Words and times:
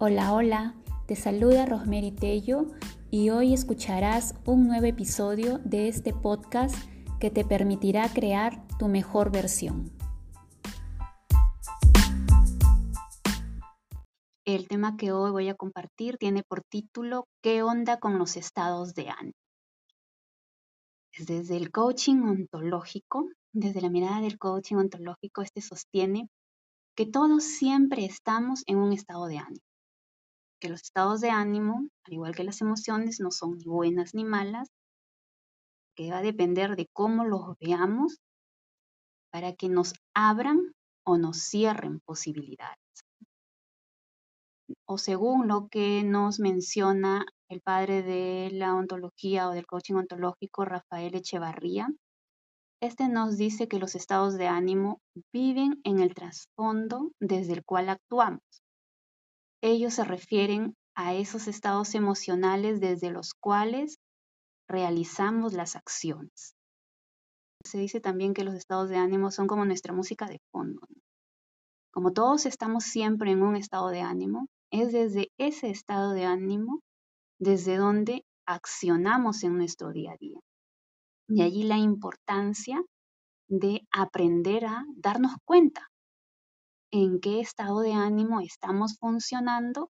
Hola, 0.00 0.32
hola, 0.32 0.76
te 1.08 1.16
saluda 1.16 1.66
Rosemary 1.66 2.12
Tello 2.12 2.66
y 3.10 3.30
hoy 3.30 3.52
escucharás 3.52 4.36
un 4.46 4.68
nuevo 4.68 4.86
episodio 4.86 5.58
de 5.64 5.88
este 5.88 6.12
podcast 6.12 6.76
que 7.18 7.32
te 7.32 7.44
permitirá 7.44 8.08
crear 8.08 8.64
tu 8.78 8.86
mejor 8.86 9.32
versión. 9.32 9.90
El 14.44 14.68
tema 14.68 14.96
que 14.96 15.10
hoy 15.10 15.32
voy 15.32 15.48
a 15.48 15.56
compartir 15.56 16.16
tiene 16.16 16.44
por 16.44 16.62
título 16.62 17.26
¿Qué 17.42 17.64
onda 17.64 17.98
con 17.98 18.20
los 18.20 18.36
estados 18.36 18.94
de 18.94 19.08
ánimo? 19.08 19.34
Desde 21.18 21.56
el 21.56 21.72
coaching 21.72 22.22
ontológico, 22.22 23.26
desde 23.52 23.80
la 23.80 23.90
mirada 23.90 24.20
del 24.20 24.38
coaching 24.38 24.76
ontológico, 24.76 25.42
este 25.42 25.60
sostiene 25.60 26.28
que 26.94 27.04
todos 27.04 27.42
siempre 27.42 28.04
estamos 28.04 28.62
en 28.68 28.78
un 28.78 28.92
estado 28.92 29.26
de 29.26 29.38
ánimo. 29.38 29.67
Que 30.60 30.68
los 30.68 30.82
estados 30.82 31.20
de 31.20 31.30
ánimo, 31.30 31.88
al 32.04 32.12
igual 32.12 32.34
que 32.34 32.44
las 32.44 32.60
emociones, 32.60 33.20
no 33.20 33.30
son 33.30 33.58
ni 33.58 33.64
buenas 33.64 34.14
ni 34.14 34.24
malas, 34.24 34.68
que 35.96 36.10
va 36.10 36.18
a 36.18 36.22
depender 36.22 36.76
de 36.76 36.86
cómo 36.92 37.24
los 37.24 37.56
veamos 37.60 38.18
para 39.32 39.52
que 39.54 39.68
nos 39.68 39.94
abran 40.14 40.72
o 41.04 41.18
nos 41.18 41.38
cierren 41.38 42.00
posibilidades. 42.00 42.78
O 44.86 44.98
según 44.98 45.48
lo 45.48 45.68
que 45.68 46.02
nos 46.04 46.40
menciona 46.40 47.26
el 47.48 47.60
padre 47.60 48.02
de 48.02 48.50
la 48.52 48.74
ontología 48.74 49.48
o 49.48 49.52
del 49.52 49.66
coaching 49.66 49.94
ontológico, 49.94 50.64
Rafael 50.64 51.14
Echevarría, 51.14 51.88
este 52.80 53.08
nos 53.08 53.36
dice 53.36 53.66
que 53.66 53.80
los 53.80 53.94
estados 53.96 54.34
de 54.38 54.46
ánimo 54.46 55.00
viven 55.32 55.80
en 55.82 55.98
el 55.98 56.14
trasfondo 56.14 57.10
desde 57.18 57.54
el 57.54 57.64
cual 57.64 57.88
actuamos. 57.88 58.42
Ellos 59.60 59.94
se 59.94 60.04
refieren 60.04 60.76
a 60.94 61.14
esos 61.14 61.48
estados 61.48 61.94
emocionales 61.94 62.80
desde 62.80 63.10
los 63.10 63.34
cuales 63.34 63.98
realizamos 64.68 65.52
las 65.52 65.74
acciones. 65.74 66.54
Se 67.64 67.78
dice 67.78 68.00
también 68.00 68.34
que 68.34 68.44
los 68.44 68.54
estados 68.54 68.88
de 68.88 68.96
ánimo 68.96 69.30
son 69.30 69.46
como 69.46 69.64
nuestra 69.64 69.92
música 69.92 70.26
de 70.26 70.40
fondo. 70.52 70.80
Como 71.92 72.12
todos 72.12 72.46
estamos 72.46 72.84
siempre 72.84 73.32
en 73.32 73.42
un 73.42 73.56
estado 73.56 73.88
de 73.88 74.00
ánimo, 74.00 74.46
es 74.70 74.92
desde 74.92 75.30
ese 75.38 75.70
estado 75.70 76.12
de 76.12 76.24
ánimo 76.24 76.80
desde 77.40 77.76
donde 77.76 78.24
accionamos 78.46 79.42
en 79.42 79.56
nuestro 79.56 79.90
día 79.90 80.12
a 80.12 80.16
día. 80.18 80.38
Y 81.28 81.42
allí 81.42 81.64
la 81.64 81.78
importancia 81.78 82.82
de 83.48 83.82
aprender 83.90 84.66
a 84.66 84.84
darnos 84.96 85.32
cuenta 85.44 85.87
en 86.90 87.20
qué 87.20 87.40
estado 87.40 87.80
de 87.80 87.92
ánimo 87.92 88.40
estamos 88.40 88.96
funcionando, 88.98 89.90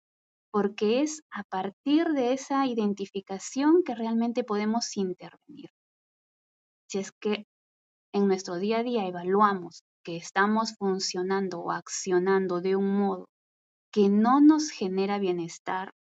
porque 0.50 1.02
es 1.02 1.22
a 1.30 1.42
partir 1.44 2.08
de 2.08 2.32
esa 2.32 2.66
identificación 2.66 3.82
que 3.82 3.94
realmente 3.94 4.44
podemos 4.44 4.96
intervenir. 4.96 5.70
Si 6.88 6.98
es 6.98 7.12
que 7.12 7.46
en 8.12 8.28
nuestro 8.28 8.56
día 8.56 8.78
a 8.78 8.82
día 8.84 9.06
evaluamos 9.06 9.82
que 10.04 10.16
estamos 10.16 10.76
funcionando 10.78 11.60
o 11.60 11.72
accionando 11.72 12.60
de 12.60 12.76
un 12.76 12.98
modo 12.98 13.28
que 13.90 14.08
no 14.08 14.40
nos 14.40 14.70
genera 14.70 15.18
bienestar 15.18 15.92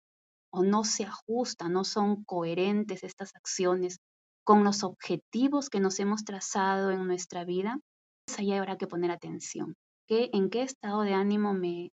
o 0.51 0.63
no 0.63 0.83
se 0.83 1.05
ajusta, 1.05 1.69
no 1.69 1.83
son 1.83 2.23
coherentes 2.23 3.03
estas 3.03 3.35
acciones 3.35 3.97
con 4.43 4.63
los 4.63 4.83
objetivos 4.83 5.69
que 5.69 5.79
nos 5.79 5.99
hemos 5.99 6.25
trazado 6.25 6.91
en 6.91 7.07
nuestra 7.07 7.45
vida, 7.45 7.79
pues 8.25 8.39
ahí 8.39 8.51
habrá 8.51 8.77
que 8.77 8.87
poner 8.87 9.09
atención. 9.09 9.75
¿En 10.09 10.49
qué 10.49 10.63
estado 10.63 11.01
de 11.01 11.13
ánimo 11.13 11.53
me 11.53 11.91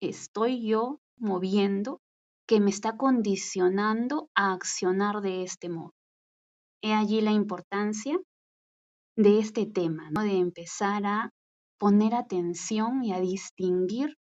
estoy 0.00 0.66
yo 0.66 1.00
moviendo 1.16 2.00
que 2.46 2.60
me 2.60 2.70
está 2.70 2.96
condicionando 2.96 4.28
a 4.34 4.52
accionar 4.52 5.20
de 5.20 5.42
este 5.42 5.68
modo? 5.68 5.92
He 6.82 6.94
allí 6.94 7.20
la 7.20 7.32
importancia 7.32 8.18
de 9.16 9.40
este 9.40 9.66
tema, 9.66 10.10
¿no? 10.12 10.22
de 10.22 10.38
empezar 10.38 11.04
a 11.04 11.30
poner 11.78 12.14
atención 12.14 13.02
y 13.02 13.12
a 13.12 13.20
distinguir 13.20 14.16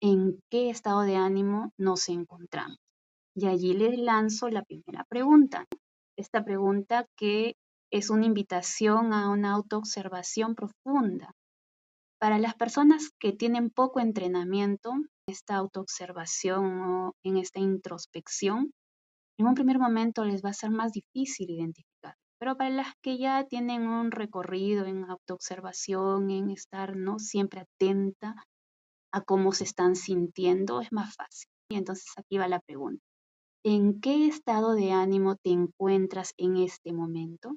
en 0.00 0.40
qué 0.48 0.70
estado 0.70 1.02
de 1.02 1.16
ánimo 1.16 1.72
nos 1.76 2.08
encontramos. 2.08 2.78
Y 3.34 3.46
allí 3.46 3.72
le 3.74 3.96
lanzo 3.96 4.48
la 4.48 4.62
primera 4.62 5.04
pregunta. 5.08 5.66
Esta 6.16 6.44
pregunta 6.44 7.06
que 7.16 7.56
es 7.90 8.10
una 8.10 8.26
invitación 8.26 9.12
a 9.12 9.30
una 9.30 9.52
autoobservación 9.52 10.54
profunda. 10.54 11.32
Para 12.22 12.38
las 12.38 12.54
personas 12.54 13.10
que 13.18 13.32
tienen 13.32 13.68
poco 13.68 13.98
entrenamiento, 13.98 14.92
esta 15.26 15.56
autoobservación 15.56 16.80
o 16.80 17.16
en 17.24 17.36
esta 17.36 17.58
introspección, 17.58 18.70
en 19.40 19.46
un 19.48 19.54
primer 19.54 19.80
momento 19.80 20.24
les 20.24 20.40
va 20.44 20.50
a 20.50 20.52
ser 20.52 20.70
más 20.70 20.92
difícil 20.92 21.50
identificar. 21.50 22.14
Pero 22.38 22.56
para 22.56 22.70
las 22.70 22.94
que 23.02 23.18
ya 23.18 23.44
tienen 23.48 23.88
un 23.88 24.12
recorrido 24.12 24.86
en 24.86 25.02
autoobservación, 25.10 26.30
en 26.30 26.50
estar 26.50 26.94
¿no? 26.94 27.18
siempre 27.18 27.62
atenta 27.62 28.36
a 29.12 29.20
cómo 29.22 29.50
se 29.50 29.64
están 29.64 29.96
sintiendo, 29.96 30.80
es 30.80 30.92
más 30.92 31.16
fácil. 31.16 31.50
Y 31.72 31.74
entonces 31.74 32.06
aquí 32.16 32.38
va 32.38 32.46
la 32.46 32.60
pregunta. 32.60 33.02
¿En 33.64 34.00
qué 34.00 34.28
estado 34.28 34.74
de 34.74 34.92
ánimo 34.92 35.34
te 35.42 35.50
encuentras 35.50 36.34
en 36.36 36.58
este 36.58 36.92
momento? 36.92 37.56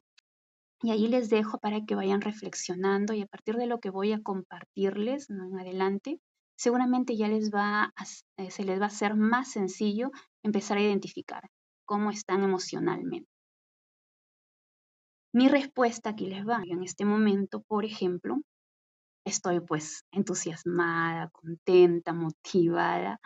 Y 0.81 0.91
ahí 0.91 1.07
les 1.07 1.29
dejo 1.29 1.57
para 1.57 1.85
que 1.85 1.95
vayan 1.95 2.21
reflexionando 2.21 3.13
y 3.13 3.21
a 3.21 3.27
partir 3.27 3.55
de 3.55 3.65
lo 3.65 3.79
que 3.79 3.89
voy 3.89 4.11
a 4.11 4.21
compartirles 4.21 5.29
en 5.29 5.57
adelante, 5.59 6.19
seguramente 6.57 7.15
ya 7.15 7.27
les 7.27 7.51
va 7.51 7.93
eh, 8.37 8.51
se 8.51 8.63
les 8.63 8.79
va 8.79 8.85
a 8.85 8.87
hacer 8.87 9.15
más 9.15 9.51
sencillo 9.51 10.11
empezar 10.43 10.77
a 10.77 10.81
identificar 10.81 11.49
cómo 11.85 12.11
están 12.11 12.43
emocionalmente. 12.43 13.29
Mi 15.33 15.49
respuesta 15.49 16.11
aquí 16.11 16.27
les 16.27 16.47
va. 16.47 16.61
En 16.65 16.81
este 16.83 17.03
momento, 17.03 17.61
por 17.61 17.83
ejemplo, 17.83 18.37
estoy 19.25 19.59
pues 19.59 20.05
entusiasmada, 20.11 21.29
contenta, 21.29 22.13
motivada. 22.13 23.19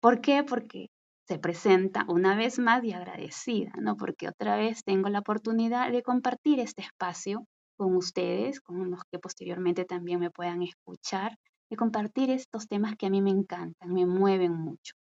¿Por 0.00 0.20
qué? 0.20 0.42
Porque 0.42 0.88
se 1.28 1.38
presenta 1.38 2.04
una 2.08 2.36
vez 2.36 2.58
más 2.58 2.84
y 2.84 2.92
agradecida, 2.92 3.72
¿no? 3.80 3.96
Porque 3.96 4.28
otra 4.28 4.56
vez 4.56 4.84
tengo 4.84 5.08
la 5.08 5.18
oportunidad 5.20 5.90
de 5.90 6.02
compartir 6.02 6.60
este 6.60 6.82
espacio 6.82 7.44
con 7.76 7.96
ustedes, 7.96 8.60
con 8.60 8.90
los 8.90 9.00
que 9.10 9.18
posteriormente 9.18 9.84
también 9.84 10.20
me 10.20 10.30
puedan 10.30 10.62
escuchar, 10.62 11.36
de 11.68 11.76
compartir 11.76 12.30
estos 12.30 12.68
temas 12.68 12.94
que 12.96 13.06
a 13.06 13.10
mí 13.10 13.20
me 13.22 13.30
encantan, 13.30 13.92
me 13.92 14.06
mueven 14.06 14.52
mucho. 14.52 14.94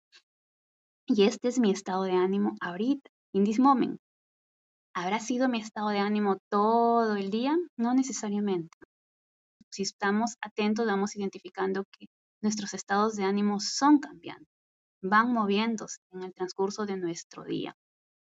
Y 1.08 1.24
este 1.24 1.50
es 1.50 1.59
mi 1.59 1.69
estado 1.69 2.03
de 2.03 2.14
ánimo 2.14 2.53
ahorita, 2.59 3.09
in 3.34 3.44
this 3.44 3.59
moment. 3.59 4.00
¿Habrá 4.96 5.19
sido 5.19 5.47
mi 5.47 5.59
estado 5.59 5.90
de 5.90 6.00
ánimo 6.00 6.38
todo 6.50 7.16
el 7.18 7.30
día? 7.30 7.56
No 7.78 7.94
necesariamente. 7.94 8.75
Si 9.69 9.84
estamos 9.84 10.38
atentos, 10.41 10.88
vamos 10.88 11.16
identificando 11.16 11.84
que 11.91 12.08
nuestros 12.41 12.74
estados 12.74 13.16
de 13.16 13.25
ánimo 13.25 13.59
son 13.59 14.00
cambiantes, 14.00 14.55
van 15.02 15.34
moviéndose 15.34 16.00
en 16.12 16.24
el 16.24 16.34
transcurso 16.34 16.86
de 16.86 16.98
nuestro 16.98 17.44
día. 17.44 17.76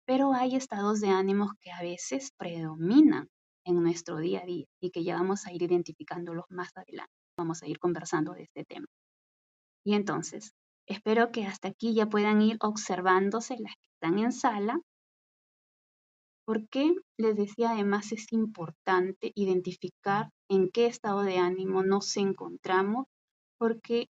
Pero 0.06 0.32
hay 0.32 0.56
estados 0.56 1.00
de 1.00 1.08
ánimo 1.08 1.52
que 1.60 1.70
a 1.70 1.82
veces 1.82 2.32
predominan 2.36 3.28
en 3.64 3.82
nuestro 3.82 4.18
día 4.18 4.40
a 4.40 4.46
día 4.46 4.66
y 4.80 4.90
que 4.90 5.04
ya 5.04 5.16
vamos 5.16 5.46
a 5.46 5.52
ir 5.52 5.62
identificándolos 5.62 6.44
más 6.48 6.70
adelante. 6.76 7.12
Vamos 7.36 7.62
a 7.62 7.66
ir 7.66 7.78
conversando 7.78 8.32
de 8.32 8.44
este 8.44 8.64
tema. 8.64 8.86
Y 9.84 9.94
entonces, 9.94 10.52
espero 10.86 11.32
que 11.32 11.46
hasta 11.46 11.68
aquí 11.68 11.94
ya 11.94 12.06
puedan 12.06 12.40
ir 12.42 12.56
observándose 12.60 13.56
las 13.58 13.74
que 13.76 13.88
están 13.88 14.18
en 14.18 14.32
sala 14.32 14.80
¿Por 16.46 16.68
qué 16.68 16.94
les 17.18 17.34
decía 17.34 17.72
además 17.72 18.12
es 18.12 18.32
importante 18.32 19.32
identificar 19.34 20.30
en 20.48 20.70
qué 20.70 20.86
estado 20.86 21.22
de 21.22 21.38
ánimo 21.38 21.82
nos 21.82 22.16
encontramos? 22.16 23.06
Porque 23.58 24.06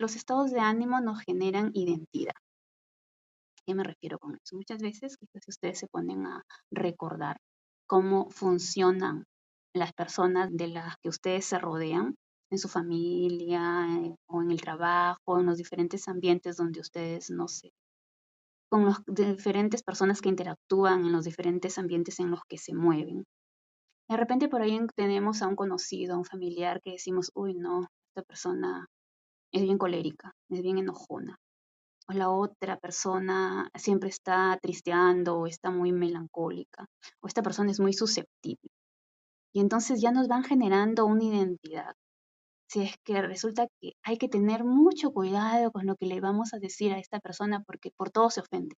los 0.00 0.16
estados 0.16 0.50
de 0.50 0.60
ánimo 0.60 1.00
nos 1.00 1.20
generan 1.20 1.70
identidad. 1.74 2.34
¿A 2.34 3.62
qué 3.66 3.74
me 3.74 3.84
refiero 3.84 4.18
con 4.18 4.34
eso? 4.34 4.56
Muchas 4.56 4.80
veces, 4.80 5.16
quizás 5.18 5.46
ustedes 5.46 5.78
se 5.78 5.86
ponen 5.88 6.26
a 6.26 6.42
recordar 6.70 7.36
cómo 7.86 8.30
funcionan 8.30 9.24
las 9.74 9.92
personas 9.92 10.48
de 10.52 10.68
las 10.68 10.96
que 11.02 11.10
ustedes 11.10 11.44
se 11.44 11.58
rodean, 11.58 12.16
en 12.50 12.58
su 12.58 12.68
familia 12.68 13.86
eh, 14.00 14.16
o 14.26 14.42
en 14.42 14.50
el 14.50 14.60
trabajo, 14.60 15.38
en 15.38 15.46
los 15.46 15.56
diferentes 15.56 16.08
ambientes 16.08 16.56
donde 16.56 16.80
ustedes, 16.80 17.30
no 17.30 17.46
sé, 17.46 17.70
con 18.70 18.86
las 18.86 19.02
diferentes 19.06 19.82
personas 19.82 20.20
que 20.20 20.30
interactúan 20.30 21.04
en 21.04 21.12
los 21.12 21.24
diferentes 21.24 21.78
ambientes 21.78 22.18
en 22.20 22.30
los 22.30 22.40
que 22.48 22.58
se 22.58 22.74
mueven. 22.74 23.24
De 24.08 24.16
repente 24.16 24.48
por 24.48 24.62
ahí 24.62 24.80
tenemos 24.96 25.42
a 25.42 25.46
un 25.46 25.56
conocido, 25.56 26.14
a 26.14 26.18
un 26.18 26.24
familiar 26.24 26.80
que 26.82 26.92
decimos, 26.92 27.30
uy, 27.34 27.54
no, 27.54 27.86
esta 28.08 28.22
persona 28.26 28.86
es 29.52 29.62
bien 29.62 29.78
colérica, 29.78 30.34
es 30.48 30.62
bien 30.62 30.78
enojona. 30.78 31.38
O 32.08 32.12
la 32.12 32.30
otra 32.30 32.76
persona 32.78 33.70
siempre 33.74 34.08
está 34.08 34.58
tristeando 34.60 35.38
o 35.38 35.46
está 35.46 35.70
muy 35.70 35.92
melancólica. 35.92 36.86
O 37.20 37.28
esta 37.28 37.42
persona 37.42 37.70
es 37.70 37.80
muy 37.80 37.92
susceptible. 37.92 38.70
Y 39.54 39.60
entonces 39.60 40.00
ya 40.00 40.12
nos 40.12 40.28
van 40.28 40.44
generando 40.44 41.06
una 41.06 41.24
identidad. 41.24 41.94
si 42.68 42.82
es 42.82 42.94
que 43.04 43.20
resulta 43.22 43.66
que 43.80 43.94
hay 44.04 44.16
que 44.18 44.28
tener 44.28 44.64
mucho 44.64 45.12
cuidado 45.12 45.72
con 45.72 45.86
lo 45.86 45.96
que 45.96 46.06
le 46.06 46.20
vamos 46.20 46.54
a 46.54 46.58
decir 46.58 46.92
a 46.92 46.98
esta 47.00 47.20
persona 47.20 47.62
porque 47.66 47.90
por 47.96 48.10
todo 48.10 48.30
se 48.30 48.40
ofende. 48.40 48.76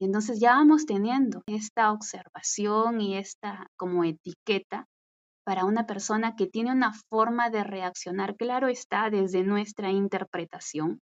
Y 0.00 0.06
entonces 0.06 0.40
ya 0.40 0.54
vamos 0.54 0.86
teniendo 0.86 1.42
esta 1.46 1.92
observación 1.92 3.00
y 3.00 3.16
esta 3.16 3.68
como 3.76 4.04
etiqueta 4.04 4.86
para 5.44 5.66
una 5.66 5.86
persona 5.86 6.36
que 6.36 6.46
tiene 6.46 6.72
una 6.72 6.92
forma 7.10 7.50
de 7.50 7.64
reaccionar, 7.64 8.36
claro 8.36 8.68
está, 8.68 9.10
desde 9.10 9.44
nuestra 9.44 9.90
interpretación, 9.90 11.00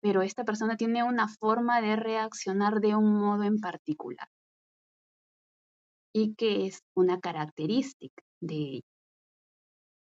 pero 0.00 0.22
esta 0.22 0.44
persona 0.44 0.76
tiene 0.76 1.04
una 1.04 1.28
forma 1.28 1.80
de 1.80 1.96
reaccionar 1.96 2.80
de 2.80 2.94
un 2.96 3.18
modo 3.18 3.44
en 3.44 3.58
particular 3.60 4.28
y 6.12 6.34
que 6.34 6.66
es 6.66 6.82
una 6.94 7.20
característica 7.20 8.22
de 8.40 8.54
ella. 8.54 8.88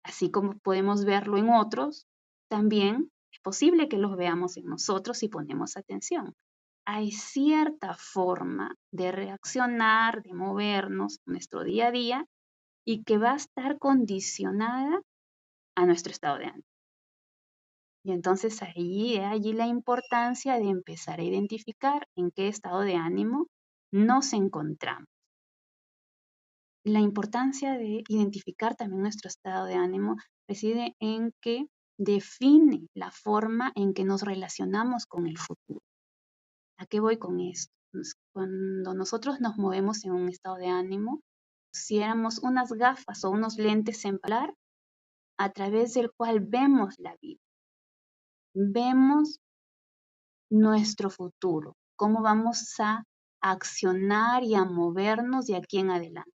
Así 0.03 0.31
como 0.31 0.59
podemos 0.59 1.05
verlo 1.05 1.37
en 1.37 1.51
otros, 1.51 2.07
también 2.49 3.11
es 3.33 3.41
posible 3.41 3.89
que 3.89 3.99
los 3.99 4.17
veamos 4.17 4.57
en 4.57 4.65
nosotros 4.65 5.19
si 5.19 5.29
ponemos 5.29 5.77
atención. 5.77 6.35
Hay 6.87 7.13
cierta 7.13 7.95
forma 7.95 8.75
de 8.91 9.13
reaccionar, 9.13 10.23
de 10.23 10.33
movernos 10.33 11.19
en 11.27 11.35
nuestro 11.35 11.65
día 11.65 11.89
a 11.89 11.93
día 11.93 12.27
y 12.87 13.05
que 13.05 13.19
va 13.19 13.33
a 13.33 13.37
estar 13.37 13.79
condicionada 13.79 15.01
a 15.77 15.87
nuestro 15.87 16.13
estado 16.13 16.39
de 16.39 16.47
ánimo. 16.47 16.65
Y 18.05 18.13
entonces 18.13 18.63
ahí, 18.63 19.19
allí 19.19 19.53
la 19.53 19.67
importancia 19.67 20.59
de 20.59 20.71
empezar 20.71 21.21
a 21.21 21.25
identificar 21.25 22.07
en 22.17 22.31
qué 22.31 22.49
estado 22.49 22.81
de 22.81 22.95
ánimo 22.95 23.47
nos 23.93 24.33
encontramos. 24.33 25.07
La 26.85 27.01
importancia 27.01 27.77
de 27.77 28.03
identificar 28.09 28.75
también 28.75 29.03
nuestro 29.03 29.29
estado 29.29 29.67
de 29.67 29.75
ánimo 29.75 30.17
reside 30.49 30.97
en 30.99 31.33
que 31.43 31.67
define 31.99 32.87
la 32.95 33.11
forma 33.11 33.71
en 33.75 33.93
que 33.93 34.05
nos 34.05 34.23
relacionamos 34.23 35.05
con 35.05 35.27
el 35.27 35.37
futuro. 35.37 35.81
¿A 36.79 36.87
qué 36.87 37.01
voy 37.01 37.19
con 37.19 37.41
esto? 37.41 37.71
Cuando 38.33 38.95
nosotros 38.95 39.41
nos 39.41 39.59
movemos 39.59 40.05
en 40.05 40.13
un 40.13 40.31
estado 40.31 40.57
de 40.57 40.69
ánimo, 40.69 41.21
si 41.73 41.99
éramos 41.99 42.39
unas 42.39 42.73
gafas 42.73 43.25
o 43.25 43.31
unos 43.31 43.57
lentes 43.57 44.05
en 44.05 44.19
palar, 44.19 44.55
a 45.39 45.51
través 45.51 45.95
del 45.95 46.11
cual 46.13 46.41
vemos 46.41 46.95
la 46.99 47.17
vida 47.21 47.41
vemos 48.55 49.39
nuestro 50.51 51.11
futuro, 51.11 51.77
cómo 51.97 52.23
vamos 52.23 52.75
a 52.81 53.05
accionar 53.41 54.43
y 54.43 54.55
a 54.55 54.65
movernos 54.65 55.47
de 55.47 55.57
aquí 55.57 55.79
en 55.79 55.91
adelante. 55.91 56.33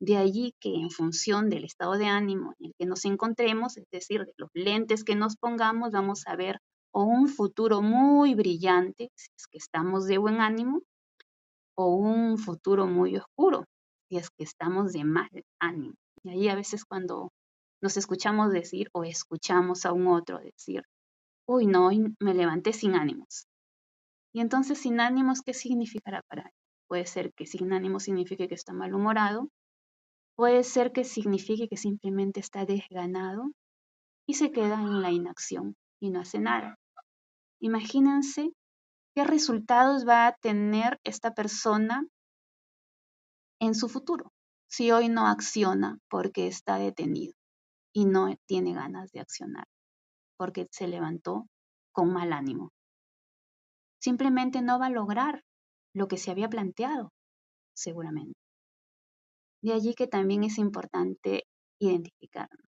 De 0.00 0.16
allí 0.16 0.54
que 0.58 0.74
en 0.74 0.90
función 0.90 1.48
del 1.48 1.64
estado 1.64 1.92
de 1.92 2.06
ánimo 2.06 2.54
en 2.58 2.66
el 2.66 2.72
que 2.76 2.86
nos 2.86 3.04
encontremos, 3.04 3.76
es 3.76 3.84
decir, 3.92 4.24
de 4.24 4.32
los 4.36 4.50
lentes 4.54 5.04
que 5.04 5.14
nos 5.14 5.36
pongamos, 5.36 5.92
vamos 5.92 6.22
a 6.26 6.34
ver 6.34 6.58
o 6.94 7.04
un 7.04 7.28
futuro 7.28 7.80
muy 7.80 8.34
brillante, 8.34 9.10
si 9.14 9.30
es 9.36 9.46
que 9.46 9.58
estamos 9.58 10.06
de 10.06 10.18
buen 10.18 10.40
ánimo, 10.40 10.80
o 11.74 11.94
un 11.94 12.36
futuro 12.36 12.86
muy 12.86 13.16
oscuro, 13.16 13.64
es 14.18 14.30
que 14.30 14.44
estamos 14.44 14.92
de 14.92 15.04
mal 15.04 15.30
ánimo. 15.60 15.94
Y 16.22 16.30
ahí 16.30 16.48
a 16.48 16.54
veces 16.54 16.84
cuando 16.84 17.32
nos 17.82 17.96
escuchamos 17.96 18.52
decir 18.52 18.88
o 18.92 19.04
escuchamos 19.04 19.84
a 19.84 19.92
un 19.92 20.06
otro 20.06 20.38
decir, 20.38 20.84
uy, 21.46 21.66
no, 21.66 21.90
me 22.20 22.34
levanté 22.34 22.72
sin 22.72 22.94
ánimos. 22.94 23.46
Y 24.32 24.40
entonces 24.40 24.78
sin 24.78 25.00
ánimos, 25.00 25.42
¿qué 25.42 25.52
significará 25.52 26.22
para 26.28 26.42
él? 26.42 26.52
Puede 26.88 27.06
ser 27.06 27.32
que 27.34 27.46
sin 27.46 27.72
ánimos 27.72 28.04
signifique 28.04 28.48
que 28.48 28.54
está 28.54 28.72
malhumorado, 28.72 29.48
puede 30.36 30.62
ser 30.62 30.92
que 30.92 31.04
signifique 31.04 31.68
que 31.68 31.76
simplemente 31.76 32.40
está 32.40 32.64
desganado 32.64 33.50
y 34.26 34.34
se 34.34 34.52
queda 34.52 34.80
en 34.80 35.02
la 35.02 35.10
inacción 35.10 35.74
y 36.00 36.10
no 36.10 36.20
hace 36.20 36.38
nada. 36.38 36.78
Imagínense 37.60 38.52
qué 39.14 39.24
resultados 39.24 40.06
va 40.06 40.26
a 40.26 40.36
tener 40.40 40.98
esta 41.04 41.34
persona 41.34 42.06
en 43.62 43.76
su 43.76 43.88
futuro 43.88 44.32
si 44.68 44.90
hoy 44.90 45.08
no 45.08 45.28
acciona 45.28 45.98
porque 46.10 46.48
está 46.48 46.78
detenido 46.78 47.32
y 47.94 48.06
no 48.06 48.34
tiene 48.46 48.74
ganas 48.74 49.12
de 49.12 49.20
accionar 49.20 49.66
porque 50.36 50.66
se 50.72 50.88
levantó 50.88 51.46
con 51.92 52.12
mal 52.12 52.32
ánimo. 52.32 52.70
Simplemente 54.00 54.62
no 54.62 54.80
va 54.80 54.86
a 54.86 54.90
lograr 54.90 55.44
lo 55.94 56.08
que 56.08 56.16
se 56.16 56.32
había 56.32 56.48
planteado, 56.48 57.10
seguramente. 57.76 58.40
De 59.62 59.74
allí 59.74 59.94
que 59.94 60.08
también 60.08 60.42
es 60.42 60.58
importante 60.58 61.44
identificarnos. 61.80 62.66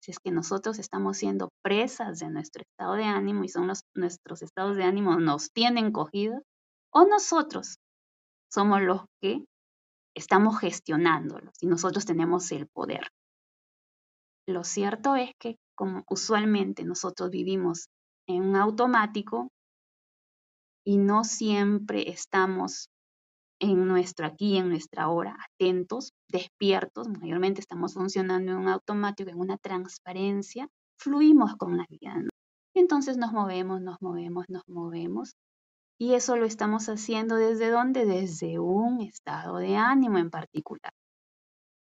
Si 0.00 0.12
es 0.12 0.18
que 0.18 0.30
nosotros 0.30 0.78
estamos 0.78 1.18
siendo 1.18 1.50
presas 1.62 2.20
de 2.20 2.30
nuestro 2.30 2.62
estado 2.62 2.94
de 2.94 3.04
ánimo 3.04 3.44
y 3.44 3.48
son 3.48 3.70
nuestros 3.94 4.40
estados 4.40 4.76
de 4.76 4.84
ánimo 4.84 5.20
nos 5.20 5.50
tienen 5.52 5.92
cogidos, 5.92 6.40
o 6.90 7.04
nosotros 7.04 7.76
somos 8.50 8.80
los 8.80 9.02
que 9.20 9.44
estamos 10.14 10.58
gestionándolos 10.58 11.54
y 11.60 11.66
nosotros 11.66 12.04
tenemos 12.04 12.50
el 12.52 12.66
poder. 12.68 13.08
Lo 14.46 14.64
cierto 14.64 15.16
es 15.16 15.30
que 15.38 15.56
como 15.74 16.04
usualmente 16.08 16.84
nosotros 16.84 17.30
vivimos 17.30 17.88
en 18.28 18.42
un 18.42 18.56
automático 18.56 19.48
y 20.86 20.98
no 20.98 21.24
siempre 21.24 22.10
estamos 22.10 22.88
en 23.60 23.86
nuestro 23.86 24.26
aquí, 24.26 24.56
en 24.56 24.68
nuestra 24.68 25.08
hora, 25.08 25.36
atentos, 25.52 26.12
despiertos, 26.28 27.08
mayormente 27.08 27.60
estamos 27.60 27.94
funcionando 27.94 28.52
en 28.52 28.58
un 28.58 28.68
automático, 28.68 29.30
en 29.30 29.38
una 29.38 29.56
transparencia, 29.56 30.68
fluimos 30.98 31.56
con 31.56 31.76
la 31.76 31.86
vida. 31.88 32.22
Entonces 32.74 33.16
nos 33.16 33.32
movemos, 33.32 33.80
nos 33.80 33.96
movemos, 34.02 34.44
nos 34.48 34.62
movemos. 34.68 35.32
Y 35.98 36.14
eso 36.14 36.36
lo 36.36 36.44
estamos 36.44 36.88
haciendo 36.88 37.36
desde 37.36 37.70
dónde? 37.70 38.04
Desde 38.04 38.58
un 38.58 39.00
estado 39.00 39.58
de 39.58 39.76
ánimo 39.76 40.18
en 40.18 40.30
particular. 40.30 40.92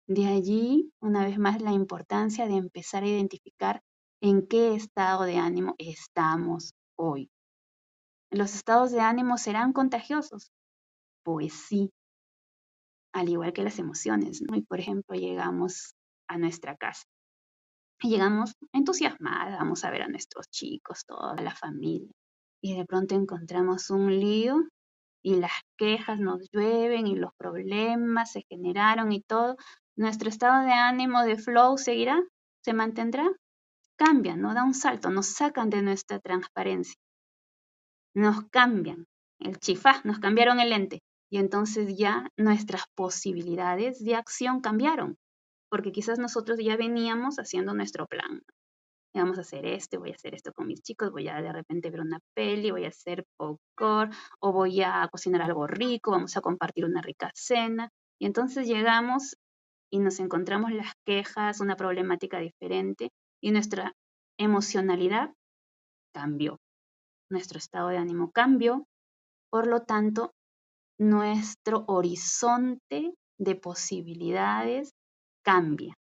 De 0.08 0.28
allí, 0.28 0.92
una 1.02 1.26
vez 1.26 1.38
más, 1.38 1.62
la 1.62 1.74
importancia 1.74 2.48
de 2.48 2.56
empezar 2.56 3.04
a 3.04 3.08
identificar 3.08 3.82
en 4.22 4.48
qué 4.48 4.76
estado 4.76 5.24
de 5.24 5.38
ánimo 5.38 5.76
estamos 5.78 6.74
hoy. 6.96 7.30
¿Los 8.32 8.56
estados 8.56 8.92
de 8.92 9.02
ánimo 9.02 9.38
serán 9.38 9.74
contagiosos? 9.74 10.52
Pues 11.24 11.54
sí, 11.54 11.92
al 13.14 13.30
igual 13.30 13.54
que 13.54 13.64
las 13.64 13.80
emociones. 13.80 14.42
Y 14.42 14.62
por 14.62 14.80
ejemplo, 14.80 15.16
llegamos 15.16 15.96
a 16.30 16.38
nuestra 16.38 16.78
casa. 16.78 17.04
Llegamos 18.02 18.54
entusiasmadas, 18.74 19.58
vamos 19.58 19.84
a 19.84 19.90
ver 19.90 20.04
a 20.04 20.08
nuestros 20.08 20.50
chicos, 20.50 21.04
toda 21.06 21.36
la 21.42 21.56
familia. 21.56 22.12
Y 22.62 22.76
de 22.76 22.86
pronto 22.86 23.16
encontramos 23.16 23.90
un 23.90 24.20
lío 24.20 24.64
y 25.24 25.36
las 25.36 25.52
quejas 25.78 26.20
nos 26.20 26.48
llueven 26.52 27.08
y 27.08 27.16
los 27.16 27.32
problemas 27.38 28.32
se 28.32 28.44
generaron 28.50 29.12
y 29.12 29.22
todo, 29.22 29.58
nuestro 29.98 30.30
estado 30.30 30.66
de 30.66 30.74
ánimo 30.74 31.24
de 31.24 31.38
flow 31.38 31.78
seguirá, 31.78 32.22
se 32.64 32.74
mantendrá, 32.74 33.30
cambia, 33.98 34.36
no 34.36 34.54
da 34.54 34.64
un 34.64 34.74
salto, 34.74 35.10
nos 35.10 35.28
sacan 35.28 35.70
de 35.70 35.82
nuestra 35.82 36.20
transparencia, 36.20 36.96
nos 38.14 38.46
cambian 38.50 39.06
el 39.40 39.58
chifá, 39.60 40.02
nos 40.04 40.20
cambiaron 40.20 40.60
el 40.60 40.70
lente 40.70 41.02
y 41.30 41.38
entonces 41.40 41.98
ya 41.98 42.30
nuestras 42.38 42.84
posibilidades 42.96 44.04
de 44.04 44.16
acción 44.16 44.62
cambiaron, 44.62 45.18
porque 45.70 45.92
quizás 45.92 46.20
nosotros 46.20 46.60
ya 46.62 46.78
veníamos 46.78 47.38
haciendo 47.38 47.74
nuestro 47.74 48.08
plan. 48.08 48.42
Vamos 49.20 49.38
a 49.38 49.42
hacer 49.42 49.66
esto, 49.66 50.00
voy 50.00 50.12
a 50.12 50.16
hacer 50.16 50.36
esto 50.36 50.54
con 50.54 50.68
mis 50.68 50.82
chicos, 50.82 51.12
voy 51.12 51.28
a 51.28 51.42
de 51.42 51.52
repente 51.52 51.90
ver 51.90 52.02
una 52.02 52.20
peli, 52.36 52.72
voy 52.72 52.86
a 52.86 52.90
hacer 52.90 53.26
popcorn 53.38 54.12
o 54.40 54.52
voy 54.52 54.82
a 54.82 55.08
cocinar 55.12 55.42
algo 55.42 55.68
rico, 55.68 56.12
vamos 56.12 56.38
a 56.38 56.42
compartir 56.42 56.86
una 56.86 57.02
rica 57.02 57.32
cena. 57.34 57.90
Y 58.20 58.26
entonces 58.26 58.68
llegamos 58.68 59.38
y 59.92 60.00
nos 60.00 60.20
encontramos 60.20 60.72
las 60.72 60.94
quejas, 61.06 61.60
una 61.60 61.76
problemática 61.76 62.40
diferente 62.40 63.12
y 63.42 63.52
nuestra 63.52 63.94
emocionalidad 64.38 65.34
cambió. 66.14 66.60
Nuestro 67.30 67.58
estado 67.58 67.90
de 67.90 67.98
ánimo 67.98 68.32
cambió, 68.32 68.86
por 69.50 69.68
lo 69.68 69.82
tanto, 69.84 70.34
nuestro 71.00 71.86
horizonte 71.88 73.14
de 73.40 73.56
posibilidades 73.56 74.92
cambia. 75.44 75.96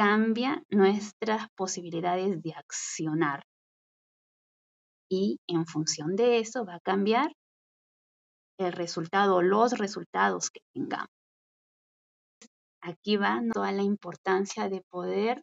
Cambia 0.00 0.62
nuestras 0.70 1.46
posibilidades 1.54 2.40
de 2.40 2.54
accionar. 2.54 3.44
Y 5.10 5.36
en 5.46 5.66
función 5.66 6.16
de 6.16 6.38
eso 6.38 6.64
va 6.64 6.76
a 6.76 6.80
cambiar 6.80 7.34
el 8.58 8.72
resultado, 8.72 9.42
los 9.42 9.76
resultados 9.76 10.48
que 10.48 10.62
tengamos. 10.72 11.10
Aquí 12.82 13.18
va 13.18 13.42
toda 13.52 13.72
la 13.72 13.82
importancia 13.82 14.70
de 14.70 14.80
poder 14.88 15.42